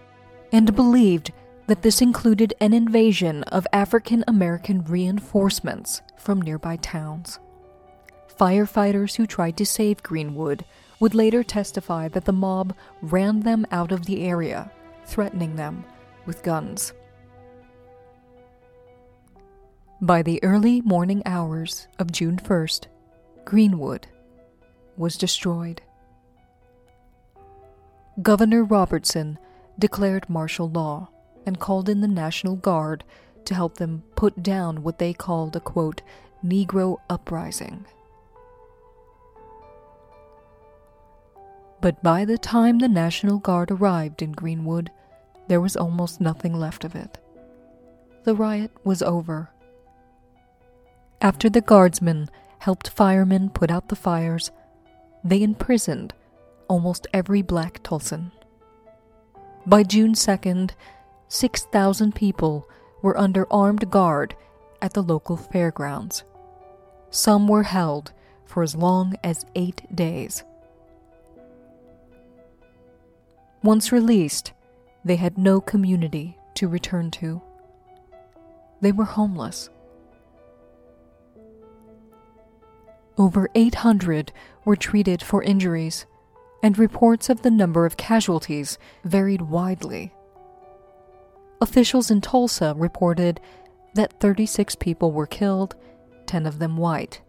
and 0.51 0.75
believed 0.75 1.31
that 1.67 1.81
this 1.81 2.01
included 2.01 2.53
an 2.59 2.73
invasion 2.73 3.43
of 3.43 3.67
African 3.73 4.23
American 4.27 4.83
reinforcements 4.83 6.01
from 6.17 6.41
nearby 6.41 6.75
towns. 6.77 7.39
Firefighters 8.39 9.15
who 9.15 9.25
tried 9.25 9.57
to 9.57 9.65
save 9.65 10.03
Greenwood 10.03 10.65
would 10.99 11.15
later 11.15 11.43
testify 11.43 12.07
that 12.09 12.25
the 12.25 12.33
mob 12.33 12.75
ran 13.01 13.41
them 13.41 13.65
out 13.71 13.91
of 13.91 14.05
the 14.05 14.23
area, 14.23 14.71
threatening 15.05 15.55
them 15.55 15.83
with 16.25 16.43
guns. 16.43 16.93
By 20.01 20.21
the 20.21 20.43
early 20.43 20.81
morning 20.81 21.23
hours 21.25 21.87
of 21.99 22.11
June 22.11 22.37
1st, 22.37 22.87
Greenwood 23.45 24.07
was 24.97 25.17
destroyed. 25.17 25.81
Governor 28.21 28.63
Robertson 28.63 29.37
declared 29.77 30.29
martial 30.29 30.69
law 30.69 31.09
and 31.45 31.59
called 31.59 31.89
in 31.89 32.01
the 32.01 32.07
National 32.07 32.55
Guard 32.55 33.03
to 33.45 33.53
help 33.53 33.77
them 33.77 34.03
put 34.15 34.41
down 34.41 34.83
what 34.83 34.99
they 34.99 35.13
called 35.13 35.55
a 35.55 35.59
quote, 35.59 36.01
Negro 36.43 36.97
uprising. 37.09 37.85
But 41.81 42.01
by 42.01 42.25
the 42.25 42.37
time 42.37 42.79
the 42.79 42.87
National 42.87 43.37
Guard 43.37 43.69
arrived 43.69 44.21
in 44.21 44.31
Greenwood, 44.31 44.89
there 45.47 45.61
was 45.61 45.77
almost 45.77 46.19
nothing 46.19 46.53
left 46.53 46.83
of 46.83 46.95
it. 46.95 47.17
The 48.23 48.33
riot 48.33 48.71
was 48.83 49.03
over. 49.03 49.51
After 51.21 51.49
the 51.49 51.61
guardsmen 51.61 52.29
helped 52.59 52.89
firemen 52.89 53.49
put 53.49 53.69
out 53.69 53.89
the 53.89 53.95
fires, 53.95 54.51
they 55.25 55.41
imprisoned 55.41 56.13
almost 56.67 57.07
every 57.11 57.41
black 57.41 57.81
Tulsan. 57.83 58.31
By 59.65 59.81
June 59.81 60.13
2nd, 60.13 60.71
6,000 61.27 62.13
people 62.13 62.69
were 63.01 63.17
under 63.17 63.51
armed 63.51 63.89
guard 63.89 64.35
at 64.81 64.93
the 64.93 65.01
local 65.01 65.35
fairgrounds. 65.35 66.23
Some 67.09 67.47
were 67.47 67.63
held 67.63 68.13
for 68.45 68.61
as 68.61 68.75
long 68.75 69.15
as 69.23 69.45
eight 69.55 69.81
days. 69.93 70.43
Once 73.63 73.91
released, 73.91 74.53
they 75.03 75.15
had 75.15 75.39
no 75.39 75.59
community 75.59 76.37
to 76.53 76.67
return 76.67 77.09
to. 77.09 77.41
They 78.81 78.91
were 78.91 79.05
homeless. 79.05 79.69
Over 83.17 83.49
800 83.55 84.31
were 84.65 84.75
treated 84.75 85.21
for 85.21 85.41
injuries, 85.41 86.05
and 86.61 86.77
reports 86.77 87.29
of 87.29 87.41
the 87.41 87.51
number 87.51 87.85
of 87.85 87.97
casualties 87.97 88.77
varied 89.03 89.41
widely. 89.41 90.13
Officials 91.61 92.11
in 92.11 92.19
Tulsa 92.19 92.73
reported 92.75 93.39
that 93.93 94.19
36 94.19 94.75
people 94.75 95.11
were 95.13 95.27
killed, 95.27 95.75
10 96.25 96.45
of 96.45 96.59
them 96.59 96.75
white. 96.75 97.21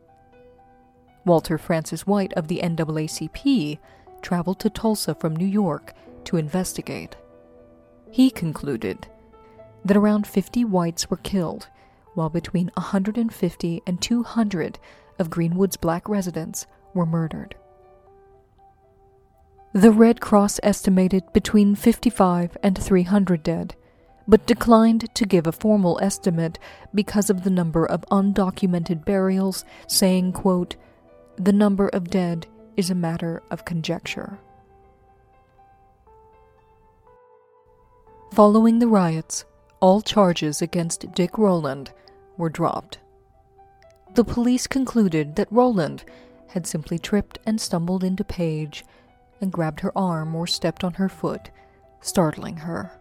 Walter 1.25 1.59
Francis 1.59 2.07
White 2.07 2.33
of 2.35 2.49
the 2.49 2.59
NAACP 2.59 3.79
traveled 4.23 4.59
to 4.61 4.71
Tulsa 4.71 5.15
from 5.15 5.37
New 5.37 5.47
York 5.47 5.93
to 6.25 6.37
investigate. 6.37 7.17
He 8.11 8.31
concluded 8.31 9.07
that 9.85 9.97
around 9.97 10.27
50 10.27 10.65
whites 10.65 11.09
were 11.11 11.19
killed, 11.19 11.69
while 12.15 12.31
between 12.31 12.71
150 12.75 13.83
and 13.87 14.01
200 14.01 14.79
of 15.19 15.31
Greenwood's 15.31 15.77
black 15.77 16.09
residents 16.09 16.67
were 16.95 17.07
murdered. 17.07 17.55
The 19.73 19.91
Red 19.91 20.21
Cross 20.21 20.59
estimated 20.63 21.25
between 21.33 21.75
55 21.75 22.57
and 22.63 22.79
300 22.79 23.43
dead, 23.43 23.77
but 24.27 24.47
declined 24.47 25.15
to 25.15 25.27
give 25.27 25.47
a 25.47 25.53
formal 25.53 25.99
estimate 26.01 26.59
because 26.95 27.29
of 27.29 27.45
the 27.45 27.51
number 27.51 27.85
of 27.85 28.07
undocumented 28.11 29.05
burials, 29.05 29.65
saying, 29.87 30.33
quote, 30.33 30.77
The 31.37 31.53
number 31.53 31.89
of 31.89 32.09
dead 32.09 32.47
is 32.77 32.91
a 32.91 32.95
matter 32.95 33.43
of 33.51 33.65
conjecture. 33.65 34.39
Following 38.33 38.79
the 38.79 38.89
riots, 38.89 39.45
all 39.81 40.01
charges 40.01 40.61
against 40.63 41.13
Dick 41.13 41.39
Rowland 41.39 41.93
were 42.37 42.51
dropped. 42.51 42.99
The 44.17 44.25
police 44.25 44.67
concluded 44.67 45.37
that 45.37 45.53
Rowland 45.53 46.03
had 46.49 46.67
simply 46.67 46.99
tripped 46.99 47.39
and 47.45 47.61
stumbled 47.61 48.03
into 48.03 48.25
Page 48.25 48.83
and 49.43 49.53
grabbed 49.53 49.81
her 49.81 49.93
arm 49.95 50.35
or 50.35 50.47
stepped 50.47 50.83
on 50.83 50.95
her 50.95 51.11
foot, 51.11 51.51
startling 52.01 52.57
her. 52.57 52.99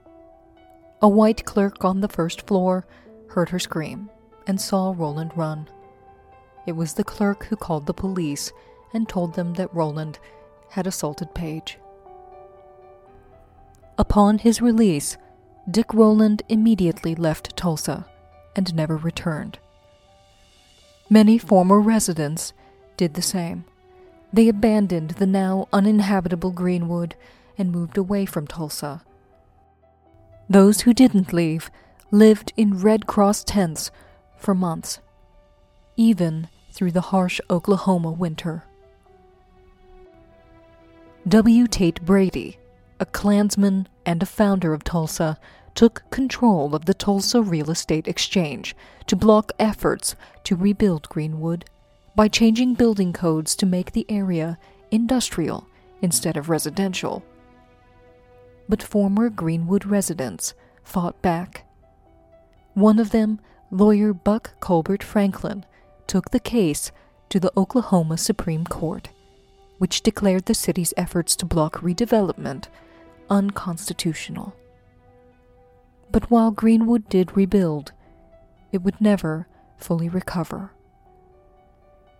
A 1.01 1.08
white 1.08 1.45
clerk 1.45 1.86
on 1.86 2.01
the 2.01 2.10
first 2.10 2.45
floor 2.45 2.86
heard 3.30 3.47
her 3.47 3.60
scream 3.60 4.10
and 4.45 4.60
saw 4.60 4.93
Rowland 4.93 5.32
run. 5.38 5.69
It 6.67 6.73
was 6.73 6.95
the 6.95 7.06
clerk 7.06 7.45
who 7.45 7.56
called 7.56 7.86
the 7.86 7.93
police 7.93 8.51
and 8.93 9.08
told 9.08 9.36
them 9.36 9.54
that 9.54 9.73
Rowland 9.73 10.19
had 10.71 10.86
assaulted 10.86 11.34
Page. 11.34 11.80
Upon 13.97 14.39
his 14.39 14.62
release, 14.62 15.15
Dick 15.71 15.93
Rowland 15.93 16.43
immediately 16.49 17.15
left 17.15 17.56
Tulsa 17.56 18.06
and 18.54 18.75
never 18.75 18.97
returned. 18.97 19.60
Many 21.09 21.37
former 21.37 21.79
residents 21.79 22.53
did 22.97 23.13
the 23.13 23.21
same. 23.21 23.65
They 24.33 24.47
abandoned 24.47 25.11
the 25.11 25.27
now 25.27 25.67
uninhabitable 25.71 26.51
Greenwood 26.51 27.15
and 27.57 27.71
moved 27.71 27.97
away 27.97 28.25
from 28.25 28.47
Tulsa 28.47 29.03
those 30.49 30.81
who 30.81 30.93
didn't 30.93 31.33
leave 31.33 31.71
lived 32.11 32.53
in 32.55 32.79
Red 32.79 33.07
Cross 33.07 33.45
tents 33.45 33.91
for 34.37 34.53
months, 34.53 34.99
even 35.95 36.47
through 36.71 36.91
the 36.91 37.01
harsh 37.01 37.39
Oklahoma 37.49 38.11
winter. 38.11 38.63
W. 41.27 41.65
Tate 41.65 42.03
Brady, 42.05 42.59
a 42.99 43.05
Klansman 43.05 43.87
and 44.05 44.21
a 44.21 44.27
founder 44.27 44.73
of 44.73 44.83
Tulsa, 44.83 45.39
took 45.75 46.03
control 46.09 46.73
of 46.73 46.85
the 46.85 46.93
Tulsa 46.93 47.41
Real 47.41 47.69
Estate 47.69 48.07
Exchange 48.07 48.75
to 49.07 49.15
block 49.15 49.51
efforts 49.59 50.15
to 50.45 50.55
rebuild 50.55 51.09
Greenwood 51.09 51.65
by 52.15 52.27
changing 52.27 52.73
building 52.73 53.13
codes 53.13 53.55
to 53.57 53.65
make 53.65 53.91
the 53.91 54.05
area 54.09 54.57
industrial 54.89 55.67
instead 56.01 56.38
of 56.38 56.49
residential 56.49 57.23
but 58.67 58.83
former 58.83 59.29
Greenwood 59.29 59.85
residents 59.85 60.53
fought 60.83 61.21
back. 61.21 61.65
One 62.73 62.99
of 62.99 63.11
them, 63.11 63.39
lawyer 63.71 64.13
Buck 64.13 64.59
Colbert 64.59 65.03
Franklin, 65.03 65.65
took 66.07 66.31
the 66.31 66.39
case 66.39 66.91
to 67.29 67.39
the 67.39 67.51
Oklahoma 67.57 68.17
Supreme 68.17 68.65
Court, 68.65 69.09
which 69.77 70.01
declared 70.01 70.45
the 70.45 70.53
city's 70.53 70.93
efforts 70.97 71.35
to 71.38 71.45
block 71.45 71.77
redevelopment 71.77 72.65
unconstitutional. 73.29 74.53
But 76.15 76.32
while 76.32 76.51
Greenwood 76.51 77.10
did 77.10 77.36
rebuild, 77.36 77.91
it 78.71 78.82
would 78.82 79.01
never 79.01 79.49
fully 79.75 80.08
recover. 80.08 80.71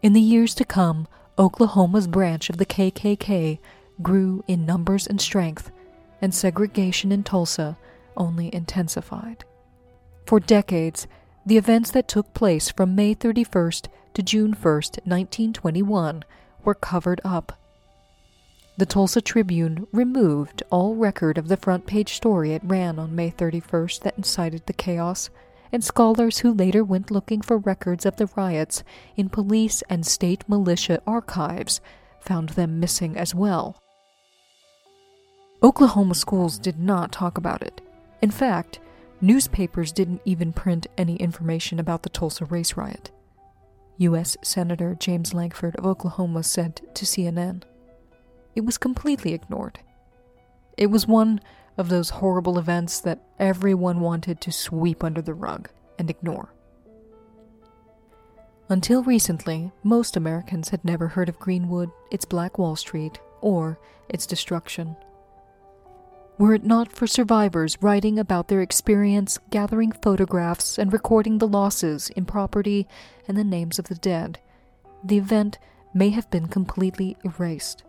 In 0.02 0.12
the 0.12 0.20
years 0.20 0.54
to 0.56 0.66
come, 0.66 1.08
Oklahoma's 1.40 2.06
branch 2.06 2.50
of 2.50 2.58
the 2.58 2.66
KKK 2.66 3.58
grew 4.02 4.44
in 4.50 4.66
numbers 4.66 5.08
and 5.08 5.22
strength, 5.22 5.72
and 6.22 6.36
segregation 6.36 7.14
in 7.14 7.24
Tulsa 7.24 7.78
only 8.18 8.54
intensified. 8.54 9.46
For 10.26 10.42
decades, 10.42 11.08
the 11.46 11.56
events 11.56 11.90
that 11.92 12.10
took 12.10 12.34
place 12.34 12.70
from 12.70 12.96
May 12.96 13.16
31st 13.16 13.88
to 14.16 14.22
June 14.22 14.54
1st, 14.54 15.06
1921, 15.06 16.26
were 16.66 16.76
covered 16.76 17.22
up. 17.24 17.58
The 18.78 18.86
Tulsa 18.86 19.22
Tribune 19.22 19.88
removed 19.94 20.62
all 20.70 20.96
record 20.96 21.38
of 21.38 21.48
the 21.48 21.56
front 21.56 21.86
page 21.86 22.14
story 22.14 22.52
it 22.52 22.62
ran 22.66 23.00
on 23.00 23.16
May 23.16 23.32
31st 23.32 24.02
that 24.02 24.18
incited 24.18 24.66
the 24.66 24.74
chaos, 24.74 25.30
and 25.72 25.82
scholars 25.82 26.40
who 26.40 26.54
later 26.54 26.84
went 26.84 27.10
looking 27.10 27.42
for 27.42 27.58
records 27.58 28.06
of 28.06 28.18
the 28.18 28.30
riots 28.36 28.84
in 29.16 29.30
police 29.30 29.82
and 29.90 30.06
state 30.06 30.44
militia 30.50 31.02
archives 31.08 31.80
found 32.20 32.50
them 32.50 32.82
missing 32.82 33.16
as 33.16 33.34
well. 33.34 33.82
Oklahoma 35.64 36.16
schools 36.16 36.60
did 36.60 36.78
not 36.78 37.14
talk 37.14 37.38
about 37.38 37.62
it. 37.62 37.80
In 38.22 38.30
fact, 38.30 38.80
newspapers 39.22 39.94
didn't 39.94 40.22
even 40.26 40.52
print 40.52 40.88
any 40.98 41.16
information 41.16 41.80
about 41.80 42.04
the 42.04 42.10
Tulsa 42.10 42.44
race 42.44 42.76
riot. 42.76 43.10
U.S. 44.00 44.36
Senator 44.42 44.98
James 45.00 45.34
Lankford 45.34 45.78
of 45.78 45.86
Oklahoma 45.86 46.44
said 46.44 46.82
to 46.94 47.06
CNN. 47.06 47.64
It 48.56 48.66
was 48.66 48.78
completely 48.78 49.34
ignored. 49.34 49.80
It 50.78 50.88
was 50.88 51.08
one 51.08 51.42
of 51.78 51.90
those 51.90 52.10
horrible 52.10 52.58
events 52.58 53.00
that 53.02 53.22
everyone 53.38 54.00
wanted 54.00 54.40
to 54.42 54.52
sweep 54.52 55.04
under 55.04 55.22
the 55.22 55.34
rug 55.34 55.70
and 56.00 56.10
ignore. 56.10 56.54
Until 58.68 59.04
recently, 59.04 59.72
most 59.84 60.18
Americans 60.18 60.70
had 60.70 60.84
never 60.84 61.10
heard 61.10 61.30
of 61.30 61.38
Greenwood, 61.38 61.92
its 62.10 62.26
Black 62.26 62.58
Wall 62.58 62.76
Street, 62.76 63.20
or 63.42 63.78
its 64.10 64.26
destruction. 64.26 64.96
Were 66.38 66.54
it 66.56 66.66
not 66.66 66.92
for 66.92 67.08
survivors 67.08 67.78
writing 67.80 68.18
about 68.18 68.48
their 68.48 68.62
experience, 68.62 69.38
gathering 69.52 69.92
photographs, 69.92 70.78
and 70.78 70.92
recording 70.92 71.38
the 71.38 71.48
losses 71.48 72.10
in 72.10 72.26
property 72.26 72.88
and 73.28 73.38
the 73.38 73.44
names 73.44 73.78
of 73.78 73.88
the 73.88 73.96
dead, 73.96 74.40
the 75.04 75.18
event 75.18 75.60
may 75.94 76.10
have 76.10 76.30
been 76.32 76.48
completely 76.48 77.16
erased. 77.24 77.84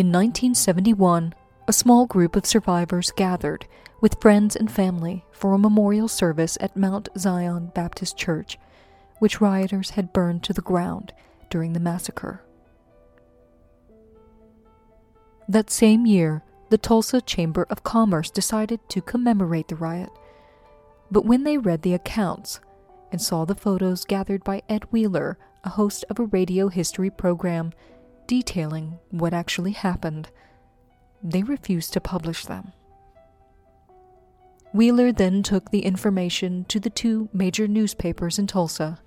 In 0.00 0.06
1971, 0.06 1.34
a 1.68 1.74
small 1.74 2.06
group 2.06 2.34
of 2.34 2.46
survivors 2.46 3.12
gathered 3.14 3.66
with 4.00 4.18
friends 4.18 4.56
and 4.56 4.72
family 4.72 5.26
for 5.30 5.52
a 5.52 5.58
memorial 5.58 6.08
service 6.08 6.56
at 6.58 6.74
Mount 6.74 7.10
Zion 7.18 7.70
Baptist 7.74 8.16
Church, 8.16 8.56
which 9.18 9.42
rioters 9.42 9.90
had 9.90 10.14
burned 10.14 10.42
to 10.44 10.54
the 10.54 10.62
ground 10.62 11.12
during 11.50 11.74
the 11.74 11.80
massacre. 11.80 12.42
That 15.46 15.68
same 15.68 16.06
year, 16.06 16.44
the 16.70 16.78
Tulsa 16.78 17.20
Chamber 17.20 17.66
of 17.68 17.84
Commerce 17.84 18.30
decided 18.30 18.80
to 18.88 19.02
commemorate 19.02 19.68
the 19.68 19.76
riot. 19.76 20.08
But 21.10 21.26
when 21.26 21.44
they 21.44 21.58
read 21.58 21.82
the 21.82 21.92
accounts 21.92 22.58
and 23.12 23.20
saw 23.20 23.44
the 23.44 23.54
photos 23.54 24.06
gathered 24.06 24.44
by 24.44 24.62
Ed 24.66 24.84
Wheeler, 24.90 25.36
a 25.62 25.68
host 25.68 26.06
of 26.08 26.18
a 26.18 26.24
radio 26.24 26.68
history 26.68 27.10
program 27.10 27.74
detailing 28.30 28.96
what 29.10 29.34
actually 29.34 29.72
happened, 29.72 30.30
they 31.20 31.42
refused 31.42 31.92
to 31.92 32.00
publish 32.00 32.46
them. 32.46 32.72
Wheeler 34.72 35.10
then 35.10 35.42
took 35.42 35.72
the 35.72 35.84
information 35.84 36.64
to 36.68 36.78
the 36.78 36.90
two 36.90 37.28
major 37.32 37.66
newspapers 37.66 38.38
in 38.38 38.46
Tulsa. 38.46 39.00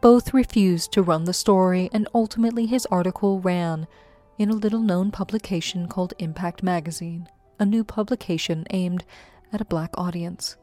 Both 0.00 0.32
refused 0.32 0.92
to 0.92 1.02
run 1.02 1.24
the 1.24 1.32
story, 1.32 1.90
and 1.92 2.06
ultimately 2.14 2.66
his 2.66 2.86
article 2.86 3.40
ran 3.40 3.88
in 4.38 4.48
a 4.48 4.54
little 4.54 4.78
known 4.78 5.10
publication 5.10 5.88
called 5.88 6.14
Impact 6.20 6.62
Magazine, 6.62 7.28
a 7.58 7.66
new 7.66 7.82
publication 7.82 8.68
aimed 8.70 9.02
at 9.52 9.60
a 9.60 9.64
black 9.64 9.90
audience. 9.98 10.56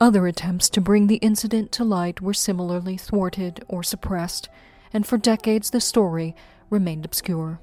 Other 0.00 0.26
attempts 0.26 0.68
to 0.70 0.80
bring 0.80 1.06
the 1.06 1.22
incident 1.22 1.70
to 1.70 1.84
light 1.84 2.20
were 2.20 2.34
similarly 2.34 2.96
thwarted 2.96 3.64
or 3.68 3.84
suppressed, 3.84 4.48
and 4.92 5.06
for 5.06 5.18
decades 5.18 5.70
the 5.70 5.80
story 5.80 6.34
remained 6.70 7.04
obscure. 7.04 7.60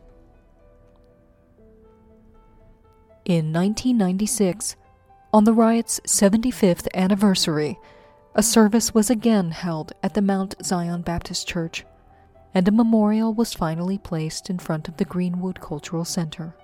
In 3.25 3.53
1996, 3.53 4.75
on 5.31 5.43
the 5.43 5.53
riot's 5.53 5.99
75th 6.01 6.87
anniversary, 6.93 7.77
a 8.33 8.41
service 8.41 8.93
was 8.93 9.09
again 9.09 9.51
held 9.51 9.93
at 10.01 10.13
the 10.13 10.21
Mount 10.21 10.55
Zion 10.63 11.01
Baptist 11.01 11.47
Church 11.47 11.85
and 12.53 12.67
a 12.67 12.71
memorial 12.71 13.33
was 13.33 13.53
finally 13.53 13.97
placed 13.97 14.49
in 14.49 14.57
front 14.57 14.87
of 14.87 14.97
the 14.97 15.05
Greenwood 15.05 15.61
Cultural 15.61 16.05
Center. 16.05 16.55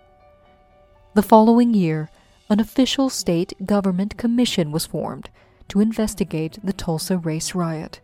The 1.13 1.21
following 1.21 1.73
year, 1.73 2.09
an 2.49 2.59
official 2.59 3.09
state 3.09 3.53
government 3.65 4.17
commission 4.17 4.71
was 4.71 4.85
formed 4.85 5.29
to 5.69 5.79
investigate 5.79 6.59
the 6.63 6.73
Tulsa 6.73 7.17
race 7.17 7.55
riot. 7.55 8.01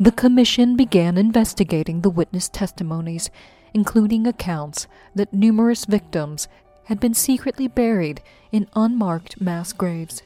The 0.00 0.12
commission 0.12 0.76
began 0.76 1.18
investigating 1.18 2.00
the 2.00 2.08
witness 2.08 2.48
testimonies, 2.48 3.28
including 3.74 4.26
accounts 4.26 4.86
that 5.14 5.34
numerous 5.34 5.84
victims 5.84 6.48
had 6.84 6.98
been 6.98 7.12
secretly 7.12 7.68
buried 7.68 8.22
in 8.50 8.66
unmarked 8.74 9.42
mass 9.42 9.74
graves. 9.74 10.22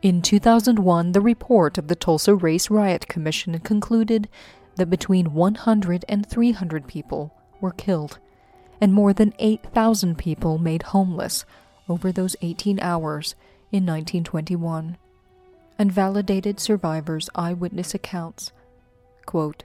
In 0.00 0.22
2001, 0.22 1.12
the 1.12 1.20
report 1.20 1.76
of 1.76 1.88
the 1.88 1.94
Tulsa 1.94 2.34
Race 2.34 2.70
Riot 2.70 3.08
Commission 3.08 3.58
concluded 3.58 4.26
that 4.76 4.88
between 4.88 5.34
100 5.34 6.06
and 6.08 6.26
300 6.26 6.86
people 6.86 7.34
were 7.60 7.72
killed, 7.72 8.18
and 8.80 8.94
more 8.94 9.12
than 9.12 9.34
8,000 9.38 10.16
people 10.16 10.56
made 10.56 10.84
homeless 10.84 11.44
over 11.90 12.10
those 12.10 12.36
18 12.40 12.80
hours 12.80 13.34
in 13.70 13.84
1921, 13.84 14.96
and 15.78 15.90
validated 15.90 16.60
survivors' 16.60 17.30
eyewitness 17.34 17.94
accounts. 17.94 18.52
Quote, 19.26 19.64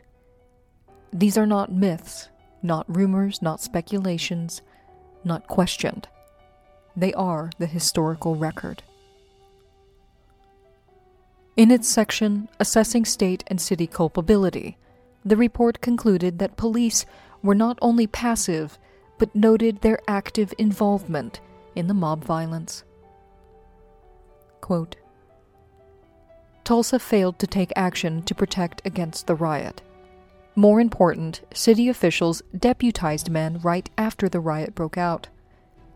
These 1.13 1.37
are 1.37 1.45
not 1.45 1.71
myths, 1.71 2.29
not 2.61 2.85
rumors, 2.87 3.41
not 3.41 3.61
speculations, 3.61 4.61
not 5.23 5.47
questioned. 5.47 6.07
They 6.95 7.13
are 7.13 7.51
the 7.59 7.67
historical 7.67 8.35
record. 8.35 8.83
In 11.55 11.71
its 11.71 11.89
section 11.89 12.47
assessing 12.59 13.05
state 13.05 13.43
and 13.47 13.59
city 13.59 13.85
culpability, 13.85 14.77
the 15.25 15.35
report 15.35 15.81
concluded 15.81 16.39
that 16.39 16.57
police 16.57 17.05
were 17.43 17.55
not 17.55 17.77
only 17.81 18.07
passive, 18.07 18.79
but 19.17 19.35
noted 19.35 19.81
their 19.81 19.99
active 20.07 20.53
involvement 20.57 21.41
in 21.75 21.87
the 21.87 21.93
mob 21.93 22.23
violence. 22.23 22.83
Quote, 24.61 24.95
Tulsa 26.69 26.99
failed 26.99 27.39
to 27.39 27.47
take 27.47 27.73
action 27.75 28.21
to 28.21 28.35
protect 28.35 28.85
against 28.85 29.25
the 29.25 29.33
riot. 29.33 29.81
More 30.55 30.79
important, 30.79 31.41
city 31.51 31.89
officials 31.89 32.43
deputized 32.55 33.27
men 33.27 33.59
right 33.63 33.89
after 33.97 34.29
the 34.29 34.39
riot 34.39 34.75
broke 34.75 34.95
out. 34.95 35.29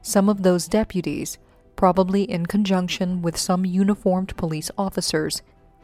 Some 0.01 0.29
of 0.29 0.41
those 0.41 0.67
deputies, 0.67 1.37
probably 1.75 2.23
in 2.23 2.47
conjunction 2.47 3.21
with 3.21 3.37
some 3.37 3.65
uniformed 3.65 4.35
police 4.35 4.71
officers, 4.75 5.43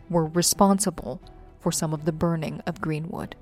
were 0.09 0.25
responsible 0.25 1.21
for 1.59 1.71
some 1.71 1.93
of 1.93 2.05
the 2.05 2.11
burning 2.11 2.63
of 2.65 2.81
Greenwood. 2.81 3.35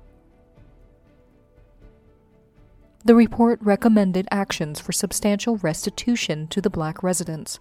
The 3.06 3.14
report 3.14 3.58
recommended 3.62 4.28
actions 4.30 4.80
for 4.80 4.92
substantial 4.92 5.56
restitution 5.56 6.46
to 6.48 6.60
the 6.60 6.68
black 6.68 7.02
residents. 7.02 7.58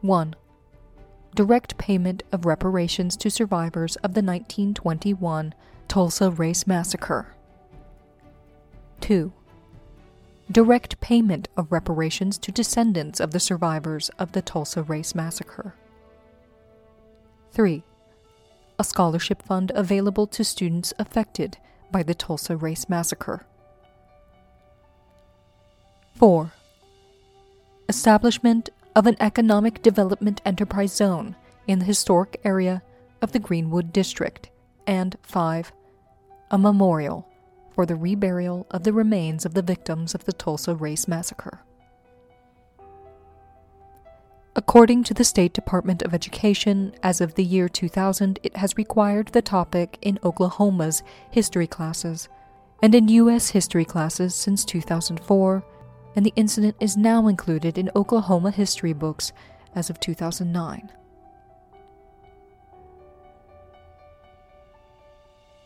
1. 0.00 0.34
Direct 1.34 1.76
payment 1.78 2.22
of 2.30 2.46
reparations 2.46 3.16
to 3.16 3.28
survivors 3.28 3.96
of 3.96 4.14
the 4.14 4.22
1921 4.22 5.52
Tulsa 5.88 6.30
Race 6.30 6.64
Massacre. 6.64 7.34
2. 9.00 9.32
Direct 10.52 11.00
payment 11.00 11.48
of 11.56 11.72
reparations 11.72 12.38
to 12.38 12.52
descendants 12.52 13.18
of 13.18 13.32
the 13.32 13.40
survivors 13.40 14.10
of 14.16 14.30
the 14.30 14.42
Tulsa 14.42 14.84
Race 14.84 15.12
Massacre. 15.12 15.74
3. 17.50 17.82
A 18.78 18.84
scholarship 18.84 19.42
fund 19.42 19.72
available 19.74 20.28
to 20.28 20.44
students 20.44 20.92
affected 21.00 21.58
by 21.90 22.04
the 22.04 22.14
Tulsa 22.14 22.56
Race 22.56 22.88
Massacre. 22.88 23.44
4. 26.12 26.52
Establishment 27.88 28.70
of 28.94 29.06
an 29.06 29.16
economic 29.20 29.82
development 29.82 30.40
enterprise 30.44 30.94
zone 30.94 31.36
in 31.66 31.78
the 31.80 31.84
historic 31.84 32.40
area 32.44 32.82
of 33.22 33.32
the 33.32 33.38
Greenwood 33.38 33.92
District, 33.92 34.50
and 34.86 35.16
5. 35.22 35.72
A 36.50 36.58
memorial 36.58 37.26
for 37.74 37.86
the 37.86 37.94
reburial 37.94 38.66
of 38.70 38.84
the 38.84 38.92
remains 38.92 39.44
of 39.44 39.54
the 39.54 39.62
victims 39.62 40.14
of 40.14 40.24
the 40.24 40.32
Tulsa 40.32 40.74
Race 40.74 41.08
Massacre. 41.08 41.60
According 44.56 45.02
to 45.04 45.14
the 45.14 45.24
State 45.24 45.52
Department 45.52 46.02
of 46.02 46.14
Education, 46.14 46.94
as 47.02 47.20
of 47.20 47.34
the 47.34 47.42
year 47.42 47.68
2000, 47.68 48.38
it 48.44 48.56
has 48.56 48.76
required 48.76 49.28
the 49.28 49.42
topic 49.42 49.98
in 50.00 50.20
Oklahoma's 50.22 51.02
history 51.30 51.66
classes 51.66 52.28
and 52.80 52.94
in 52.94 53.08
U.S. 53.08 53.50
history 53.50 53.84
classes 53.84 54.34
since 54.34 54.64
2004, 54.64 55.64
and 56.16 56.24
the 56.24 56.32
incident 56.36 56.76
is 56.80 56.96
now 56.96 57.26
included 57.26 57.76
in 57.76 57.90
Oklahoma 57.94 58.50
history 58.50 58.92
books 58.92 59.32
as 59.74 59.90
of 59.90 60.00
2009. 60.00 60.90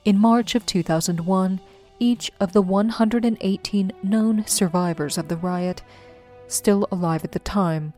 In 0.04 0.18
March 0.18 0.54
of 0.54 0.64
2001, 0.64 1.60
each 1.98 2.30
of 2.40 2.52
the 2.52 2.62
118 2.62 3.92
known 4.02 4.46
survivors 4.46 5.18
of 5.18 5.28
the 5.28 5.36
riot, 5.36 5.82
still 6.46 6.88
alive 6.90 7.24
at 7.24 7.32
the 7.32 7.38
time, 7.40 7.92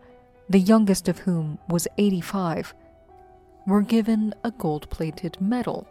the 0.49 0.59
youngest 0.59 1.09
of 1.09 1.21
whom 1.21 1.59
was 1.69 1.87
85, 1.99 2.75
were 3.67 3.83
given 3.83 4.35
a 4.43 4.51
gold 4.51 4.91
plated 4.91 5.41
medal 5.41 5.87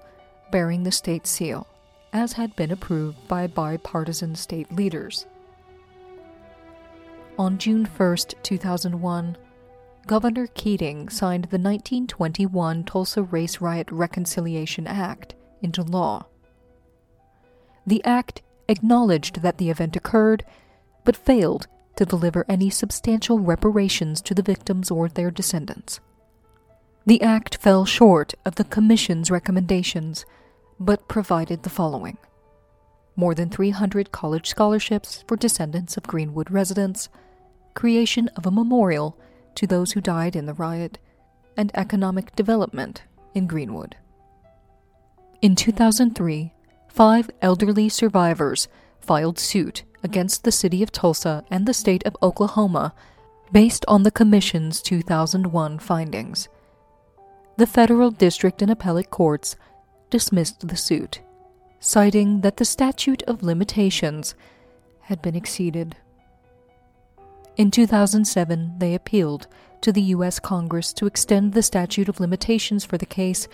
bearing 0.51 0.83
the 0.83 0.91
state 0.91 1.27
seal, 1.27 1.67
as 2.11 2.33
had 2.33 2.55
been 2.55 2.71
approved 2.71 3.27
by 3.27 3.47
bipartisan 3.47 4.35
state 4.35 4.71
leaders. 4.73 5.25
On 7.39 7.57
June 7.57 7.85
1, 7.85 8.17
2001, 8.43 9.37
Governor 10.05 10.47
Keating 10.47 11.07
signed 11.07 11.45
the 11.45 11.57
1921 11.57 12.83
Tulsa 12.83 13.23
Race 13.23 13.61
Riot 13.61 13.89
Reconciliation 13.89 14.85
Act 14.85 15.35
into 15.61 15.81
law. 15.81 16.25
The 17.87 18.03
act 18.03 18.41
acknowledged 18.67 19.41
that 19.41 19.57
the 19.57 19.69
event 19.69 19.95
occurred, 19.95 20.43
but 21.05 21.15
failed 21.15 21.67
to 21.95 22.05
deliver 22.05 22.45
any 22.49 22.69
substantial 22.69 23.39
reparations 23.39 24.21
to 24.23 24.33
the 24.33 24.43
victims 24.43 24.91
or 24.91 25.07
their 25.07 25.31
descendants. 25.31 26.01
The 27.05 27.21
act 27.21 27.55
fell 27.55 27.85
short 27.85 28.33
of 28.43 28.55
the 28.55 28.65
Commission's 28.65 29.31
recommendations, 29.31 30.25
but 30.77 31.07
provided 31.07 31.63
the 31.63 31.69
following 31.69 32.17
more 33.19 33.35
than 33.35 33.49
300 33.49 34.13
college 34.13 34.47
scholarships 34.47 35.25
for 35.27 35.35
descendants 35.35 35.97
of 35.97 36.03
Greenwood 36.03 36.49
residents, 36.49 37.09
creation 37.79 38.27
of 38.35 38.45
a 38.45 38.51
memorial 38.51 39.17
to 39.55 39.65
those 39.65 39.93
who 39.93 40.01
died 40.01 40.35
in 40.35 40.45
the 40.45 40.53
riot, 40.53 40.99
and 41.55 41.71
economic 41.73 42.35
development 42.35 43.03
in 43.33 43.47
Greenwood. 43.47 43.95
In 45.41 45.55
2003, 45.55 46.51
five 46.89 47.29
elderly 47.41 47.87
survivors 47.87 48.67
filed 48.99 49.39
suit 49.39 49.83
against 50.03 50.43
the 50.43 50.51
city 50.51 50.83
of 50.83 50.91
Tulsa 50.91 51.45
and 51.49 51.65
the 51.65 51.73
state 51.73 52.05
of 52.05 52.17
Oklahoma 52.21 52.93
based 53.53 53.85
on 53.87 54.03
the 54.03 54.11
Commission's 54.11 54.81
2001 54.81 55.79
findings. 55.79 56.49
The 57.55 57.65
federal 57.65 58.11
district 58.11 58.61
and 58.61 58.69
appellate 58.69 59.09
courts 59.09 59.55
dismissed 60.09 60.67
the 60.67 60.75
suit, 60.75 61.21
citing 61.79 62.41
that 62.41 62.57
the 62.57 62.65
statute 62.65 63.23
of 63.23 63.41
limitations 63.41 64.35
had 65.03 65.21
been 65.21 65.35
exceeded. 65.35 65.95
In 67.59 67.71
2007, 67.71 68.75
they 68.77 68.95
appealed 68.95 69.47
to 69.81 69.91
the 69.91 70.01
U.S. 70.15 70.39
Congress 70.39 70.93
to 70.93 71.05
extend 71.05 71.51
the 71.51 71.61
statute 71.61 72.07
of 72.07 72.21
limitations 72.21 72.85
for 72.85 72.97
the 72.97 73.05
case, 73.05 73.49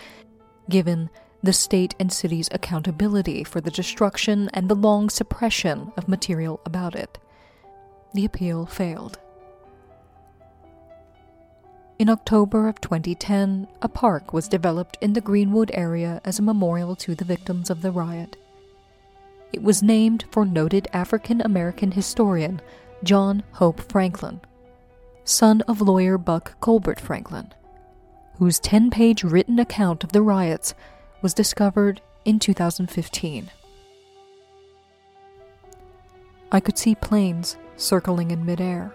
given 0.69 1.09
the 1.41 1.51
state 1.51 1.95
and 1.99 2.13
city's 2.13 2.47
accountability 2.51 3.43
for 3.43 3.61
the 3.61 3.71
destruction 3.71 4.47
and 4.53 4.69
the 4.69 4.75
long 4.75 5.09
suppression 5.09 5.91
of 5.97 6.07
material 6.07 6.61
about 6.67 6.93
it. 6.93 7.17
The 8.13 8.25
appeal 8.25 8.67
failed. 8.67 9.17
In 11.97 12.07
October 12.07 12.67
of 12.67 12.79
2010, 12.81 13.67
a 13.81 13.89
park 13.89 14.33
was 14.33 14.47
developed 14.47 14.99
in 15.01 15.13
the 15.13 15.21
Greenwood 15.21 15.71
area 15.73 16.21
as 16.23 16.37
a 16.37 16.43
memorial 16.43 16.95
to 16.97 17.15
the 17.15 17.25
victims 17.25 17.71
of 17.71 17.81
the 17.81 17.91
riot. 17.91 18.37
It 19.51 19.63
was 19.63 19.81
named 19.81 20.25
for 20.29 20.45
noted 20.45 20.87
African 20.93 21.41
American 21.41 21.93
historian 21.93 22.61
John 23.05 23.43
Hope 23.51 23.79
Franklin, 23.91 24.41
son 25.23 25.61
of 25.67 25.79
lawyer 25.79 26.17
Buck 26.17 26.59
Colbert 26.59 26.99
Franklin, 26.99 27.53
whose 28.39 28.57
10 28.57 28.89
page 28.89 29.23
written 29.23 29.59
account 29.59 30.03
of 30.03 30.11
the 30.11 30.23
riots 30.23 30.73
was 31.21 31.35
discovered 31.35 32.01
in 32.25 32.39
2015. 32.39 33.51
I 36.51 36.59
could 36.59 36.79
see 36.79 36.95
planes 36.95 37.57
circling 37.77 38.31
in 38.31 38.43
midair. 38.43 38.91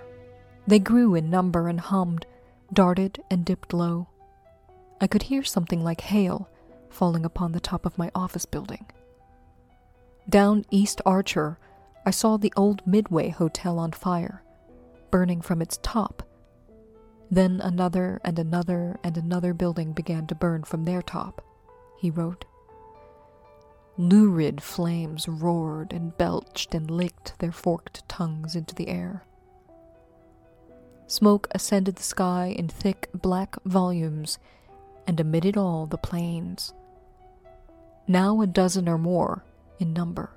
They 0.66 0.80
grew 0.80 1.14
in 1.14 1.30
number 1.30 1.68
and 1.68 1.78
hummed, 1.78 2.26
darted 2.72 3.22
and 3.30 3.44
dipped 3.44 3.72
low. 3.72 4.08
I 5.00 5.06
could 5.06 5.22
hear 5.22 5.44
something 5.44 5.84
like 5.84 6.00
hail 6.00 6.48
falling 6.88 7.24
upon 7.24 7.52
the 7.52 7.60
top 7.60 7.86
of 7.86 7.96
my 7.96 8.10
office 8.12 8.44
building. 8.44 8.86
Down 10.28 10.64
East 10.72 11.00
Archer, 11.06 11.58
I 12.10 12.12
saw 12.12 12.36
the 12.36 12.52
old 12.56 12.84
Midway 12.84 13.28
Hotel 13.28 13.78
on 13.78 13.92
fire, 13.92 14.42
burning 15.12 15.40
from 15.40 15.62
its 15.62 15.78
top. 15.80 16.24
Then 17.30 17.60
another 17.62 18.20
and 18.24 18.36
another 18.36 18.98
and 19.04 19.16
another 19.16 19.54
building 19.54 19.92
began 19.92 20.26
to 20.26 20.34
burn 20.34 20.64
from 20.64 20.82
their 20.82 21.02
top 21.02 21.40
he 22.00 22.10
wrote. 22.10 22.46
Lurid 23.96 24.60
flames 24.60 25.28
roared 25.28 25.92
and 25.92 26.18
belched 26.18 26.74
and 26.74 26.90
licked 26.90 27.38
their 27.38 27.52
forked 27.52 28.08
tongues 28.08 28.56
into 28.56 28.74
the 28.74 28.88
air. 28.88 29.24
Smoke 31.06 31.46
ascended 31.52 31.94
the 31.94 32.02
sky 32.02 32.46
in 32.58 32.66
thick 32.66 33.08
black 33.14 33.54
volumes, 33.64 34.36
and 35.06 35.20
amid 35.20 35.44
it 35.44 35.56
all 35.56 35.86
the 35.86 35.96
planes, 35.96 36.74
now 38.08 38.40
a 38.40 38.48
dozen 38.48 38.88
or 38.88 38.98
more 38.98 39.44
in 39.78 39.92
number, 39.92 40.32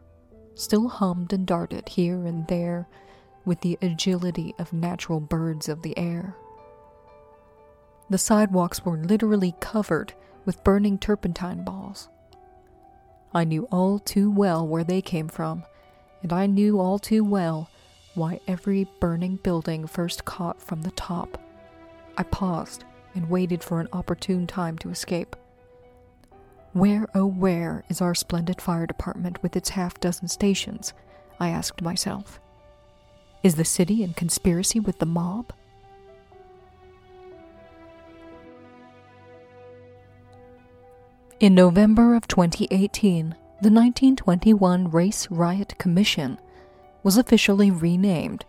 still 0.55 0.87
hummed 0.87 1.33
and 1.33 1.45
darted 1.45 1.89
here 1.89 2.25
and 2.25 2.47
there 2.47 2.87
with 3.45 3.61
the 3.61 3.77
agility 3.81 4.53
of 4.57 4.73
natural 4.73 5.19
birds 5.19 5.67
of 5.67 5.81
the 5.81 5.97
air. 5.97 6.35
The 8.09 8.17
sidewalks 8.17 8.85
were 8.85 8.97
literally 8.97 9.55
covered 9.59 10.13
with 10.45 10.63
burning 10.63 10.97
turpentine 10.97 11.63
balls. 11.63 12.09
I 13.33 13.43
knew 13.43 13.67
all 13.71 13.99
too 13.99 14.29
well 14.29 14.67
where 14.67 14.83
they 14.83 15.01
came 15.01 15.27
from, 15.27 15.63
and 16.21 16.31
I 16.31 16.45
knew 16.45 16.79
all 16.79 16.99
too 16.99 17.23
well 17.23 17.69
why 18.13 18.39
every 18.47 18.87
burning 18.99 19.37
building 19.37 19.87
first 19.87 20.25
caught 20.25 20.61
from 20.61 20.83
the 20.83 20.91
top. 20.91 21.39
I 22.17 22.23
paused 22.23 22.83
and 23.15 23.29
waited 23.29 23.63
for 23.63 23.79
an 23.79 23.87
opportune 23.91 24.45
time 24.45 24.77
to 24.79 24.89
escape. 24.89 25.35
Where, 26.73 27.07
oh, 27.13 27.27
where 27.27 27.83
is 27.87 28.01
our 28.01 28.15
splendid 28.15 28.59
fire 28.59 28.87
department 28.87 29.41
with 29.43 29.55
its 29.55 29.69
half 29.69 29.99
dozen 29.99 30.27
stations? 30.27 30.93
I 31.39 31.49
asked 31.49 31.83
myself. 31.83 32.39
Is 33.43 33.55
the 33.55 33.65
city 33.65 34.01
in 34.01 34.13
conspiracy 34.15 34.79
with 34.79 34.97
the 34.97 35.05
mob? 35.05 35.53
In 41.39 41.53
November 41.53 42.15
of 42.15 42.27
2018, 42.27 43.35
the 43.61 43.69
1921 43.69 44.89
Race 44.89 45.29
Riot 45.29 45.77
Commission 45.77 46.39
was 47.03 47.17
officially 47.17 47.69
renamed 47.69 48.45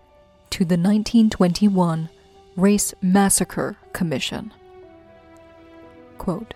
to 0.51 0.61
the 0.61 0.77
1921 0.77 2.09
Race 2.57 2.95
Massacre 3.03 3.77
Commission. 3.93 4.53
Quote, 6.17 6.55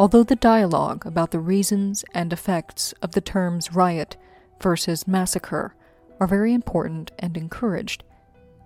Although 0.00 0.22
the 0.22 0.34
dialogue 0.34 1.04
about 1.04 1.30
the 1.30 1.38
reasons 1.38 2.06
and 2.14 2.32
effects 2.32 2.94
of 3.02 3.12
the 3.12 3.20
terms 3.20 3.74
riot 3.74 4.16
versus 4.58 5.06
massacre 5.06 5.74
are 6.18 6.26
very 6.26 6.54
important 6.54 7.10
and 7.18 7.36
encouraged, 7.36 8.02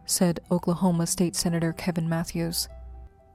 said 0.07 0.38
Oklahoma 0.53 1.09
State 1.09 1.35
Senator 1.35 1.73
Kevin 1.73 2.09
Matthews, 2.09 2.68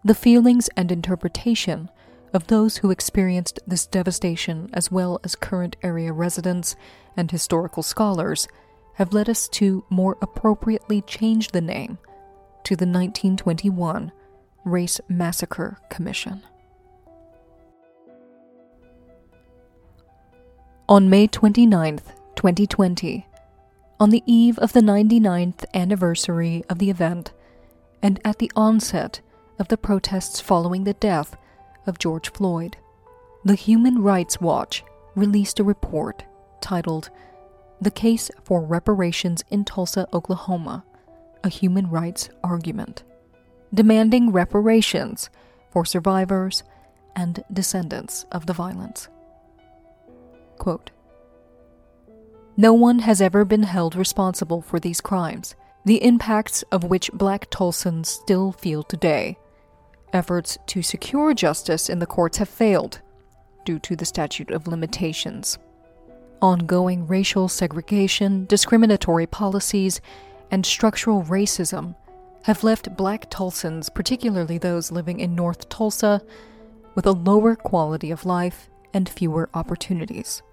the 0.01 0.15
feelings 0.15 0.69
and 0.77 0.93
interpretation 0.93 1.89
of 2.33 2.47
those 2.47 2.77
who 2.77 2.89
experienced 2.89 3.59
this 3.67 3.85
devastation, 3.85 4.69
as 4.71 4.89
well 4.89 5.19
as 5.25 5.35
current 5.35 5.75
area 5.83 6.13
residents 6.13 6.77
and 7.17 7.29
historical 7.29 7.83
scholars, 7.83 8.47
have 8.93 9.11
led 9.11 9.27
us 9.27 9.49
to 9.49 9.83
more 9.89 10.15
appropriately 10.21 11.01
change 11.01 11.49
the 11.49 11.59
name 11.59 11.97
to 12.63 12.77
the 12.77 12.85
1921 12.85 14.13
Race 14.63 15.01
Massacre 15.09 15.81
Commission. 15.89 16.43
On 20.89 21.07
May 21.07 21.27
29, 21.27 21.97
2020, 22.35 23.27
on 23.99 24.09
the 24.09 24.23
eve 24.25 24.57
of 24.57 24.73
the 24.73 24.79
99th 24.79 25.63
anniversary 25.71 26.63
of 26.67 26.79
the 26.79 26.89
event, 26.89 27.31
and 28.01 28.19
at 28.25 28.39
the 28.39 28.51
onset 28.55 29.21
of 29.59 29.67
the 29.67 29.77
protests 29.77 30.41
following 30.41 30.85
the 30.85 30.95
death 30.95 31.37
of 31.85 31.99
George 31.99 32.31
Floyd, 32.31 32.77
the 33.45 33.53
Human 33.53 34.01
Rights 34.01 34.41
Watch 34.41 34.83
released 35.13 35.59
a 35.59 35.63
report 35.63 36.25
titled 36.59 37.11
The 37.79 37.91
Case 37.91 38.31
for 38.43 38.63
Reparations 38.63 39.43
in 39.51 39.65
Tulsa, 39.65 40.07
Oklahoma 40.11 40.83
A 41.43 41.49
Human 41.49 41.91
Rights 41.91 42.29
Argument, 42.43 43.03
demanding 43.71 44.31
reparations 44.31 45.29
for 45.69 45.85
survivors 45.85 46.63
and 47.15 47.43
descendants 47.53 48.25
of 48.31 48.47
the 48.47 48.53
violence. 48.53 49.07
Quote, 50.59 50.91
no 52.59 52.73
one 52.73 52.99
has 52.99 53.21
ever 53.21 53.45
been 53.45 53.63
held 53.63 53.95
responsible 53.95 54.61
for 54.61 54.81
these 54.81 54.99
crimes, 54.99 55.55
the 55.85 56.03
impacts 56.03 56.61
of 56.73 56.83
which 56.83 57.09
black 57.13 57.49
Tulsans 57.49 58.07
still 58.07 58.51
feel 58.51 58.83
today. 58.83 59.37
Efforts 60.11 60.57
to 60.67 60.81
secure 60.81 61.33
justice 61.33 61.89
in 61.89 61.99
the 61.99 62.05
courts 62.05 62.37
have 62.37 62.49
failed 62.49 62.99
due 63.63 63.79
to 63.79 63.95
the 63.95 64.03
statute 64.03 64.51
of 64.51 64.67
limitations. 64.67 65.57
Ongoing 66.41 67.07
racial 67.07 67.47
segregation, 67.47 68.45
discriminatory 68.47 69.25
policies, 69.25 70.01
and 70.51 70.65
structural 70.65 71.23
racism 71.23 71.95
have 72.43 72.65
left 72.65 72.97
black 72.97 73.29
Tulsans, 73.29 73.87
particularly 73.95 74.57
those 74.57 74.91
living 74.91 75.21
in 75.21 75.33
North 75.33 75.69
Tulsa, 75.69 76.21
with 76.93 77.05
a 77.05 77.13
lower 77.13 77.55
quality 77.55 78.11
of 78.11 78.25
life 78.25 78.69
and 78.93 79.07
fewer 79.07 79.49
opportunities. 79.53 80.43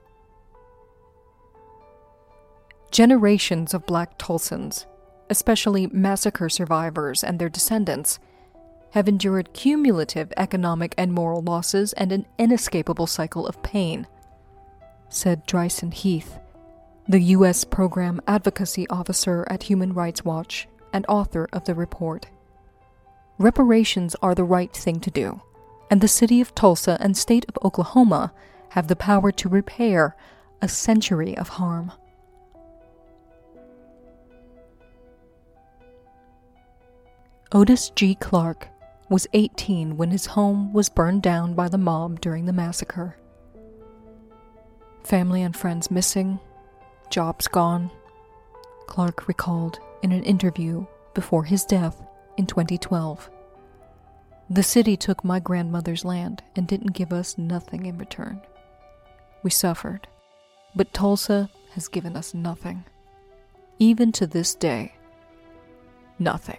Generations 2.97 3.75
of 3.75 3.85
black 3.85 4.17
Tulsans, 4.17 4.87
especially 5.29 5.87
massacre 5.89 6.49
survivors 6.49 7.23
and 7.23 7.39
their 7.39 7.51
descendants, 7.51 8.19
have 8.93 9.07
endured 9.07 9.53
cumulative 9.53 10.33
economic 10.39 10.95
and 10.97 11.13
moral 11.13 11.43
losses 11.43 11.93
and 11.93 12.11
an 12.11 12.25
inescapable 12.39 13.07
cycle 13.07 13.47
of 13.47 13.63
pain, 13.63 14.07
said 15.11 15.47
Dreisen 15.47 15.93
Heath, 15.93 16.39
the 17.07 17.21
U.S. 17.21 17.65
Program 17.65 18.19
Advocacy 18.27 18.89
Officer 18.89 19.47
at 19.51 19.65
Human 19.65 19.93
Rights 19.93 20.25
Watch 20.25 20.67
and 20.91 21.05
author 21.07 21.51
of 21.53 21.65
the 21.65 21.75
report. 21.75 22.29
Reparations 23.37 24.17
are 24.23 24.35
the 24.35 24.43
right 24.43 24.73
thing 24.73 25.01
to 25.01 25.11
do, 25.11 25.43
and 25.91 26.01
the 26.01 26.09
city 26.09 26.41
of 26.41 26.55
Tulsa 26.55 26.97
and 26.99 27.15
state 27.15 27.45
of 27.47 27.59
Oklahoma 27.63 28.33
have 28.71 28.89
the 28.89 28.97
power 28.97 29.31
to 29.33 29.51
repair 29.51 30.17
a 30.63 30.69
century 30.69 31.37
of 31.37 31.51
harm. 31.61 31.93
Otis 37.53 37.91
G. 37.91 38.17
Clark 38.17 38.69
was 39.09 39.29
18 39.33 39.97
when 39.97 40.11
his 40.11 40.27
home 40.27 40.73
was 40.73 40.89
burned 40.89 41.23
down 41.23 41.55
by 41.55 41.69
the 41.69 41.79
mob 41.79 42.21
during 42.21 42.45
the 42.45 42.53
massacre. 42.53 43.17
Family 45.05 45.43
and 45.43 45.55
friends 45.55 45.89
missing, 45.89 46.41
jobs 47.09 47.47
gone, 47.47 47.89
Clark 48.89 49.29
recalled 49.29 49.79
in 50.03 50.11
an 50.11 50.25
interview 50.25 50.85
before 51.15 51.45
his 51.45 51.65
death 51.65 52.03
in 52.37 52.47
2012. 52.47 53.31
The 54.51 54.63
city 54.65 54.97
took 54.97 55.23
my 55.25 55.39
grandmother's 55.39 56.05
land 56.05 56.43
and 56.57 56.67
didn't 56.67 56.95
give 56.95 57.13
us 57.13 57.39
nothing 57.39 57.87
in 57.87 57.97
return. 57.97 58.41
We 59.45 59.51
suffered, 59.51 60.09
but 60.75 60.93
Tulsa 60.93 61.49
has 61.75 61.87
given 61.87 62.17
us 62.17 62.35
nothing. 62.35 62.85
Even 63.79 64.11
to 64.13 64.27
this 64.27 64.53
day, 64.53 64.97
nothing. 66.19 66.59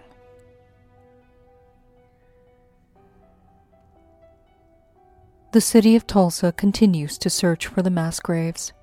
The 5.58 5.62
city 5.62 5.96
of 5.96 6.06
Tulsa 6.06 6.52
continues 6.52 7.18
to 7.18 7.32
search 7.32 7.66
for 7.66 7.82
the 7.82 7.90
mass 7.90 8.20
graves. 8.20 8.74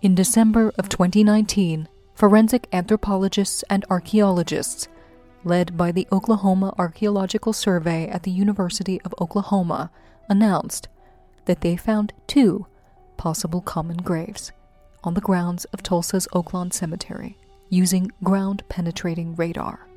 In 0.00 0.14
December 0.14 0.72
of 0.78 0.88
2019, 0.88 1.88
forensic 2.14 2.68
anthropologists 2.72 3.64
and 3.68 3.84
archaeologists, 3.90 4.86
led 5.42 5.76
by 5.76 5.90
the 5.90 6.06
Oklahoma 6.12 6.72
Archaeological 6.78 7.52
Survey 7.52 8.06
at 8.06 8.22
the 8.22 8.30
University 8.30 9.00
of 9.00 9.12
Oklahoma, 9.20 9.90
announced 10.28 10.86
that 11.46 11.60
they 11.62 11.76
found 11.76 12.12
two 12.28 12.68
possible 13.16 13.60
common 13.60 13.96
graves 13.96 14.52
on 15.02 15.14
the 15.14 15.20
grounds 15.20 15.64
of 15.72 15.82
Tulsa's 15.82 16.28
Oaklawn 16.32 16.72
Cemetery 16.72 17.36
using 17.68 18.12
ground 18.22 18.62
penetrating 18.68 19.34
radar. 19.34 19.87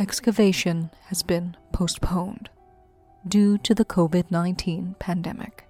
Excavation 0.00 0.90
has 1.06 1.22
been 1.22 1.56
postponed 1.72 2.50
due 3.26 3.58
to 3.58 3.74
the 3.74 3.84
COVID 3.84 4.30
19 4.30 4.96
pandemic. 4.98 5.64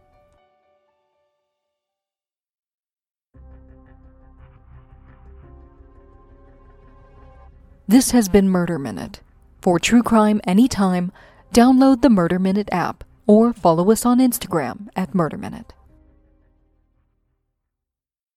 This 7.86 8.10
has 8.10 8.28
been 8.28 8.50
Murder 8.50 8.78
Minute. 8.78 9.20
For 9.62 9.78
true 9.78 10.02
crime 10.02 10.42
anytime, 10.44 11.10
download 11.54 12.02
the 12.02 12.10
Murder 12.10 12.38
Minute 12.38 12.68
app 12.70 13.02
or 13.26 13.54
follow 13.54 13.90
us 13.90 14.04
on 14.04 14.18
Instagram 14.18 14.88
at 14.94 15.14
Murder 15.14 15.38
Minute. 15.38 15.72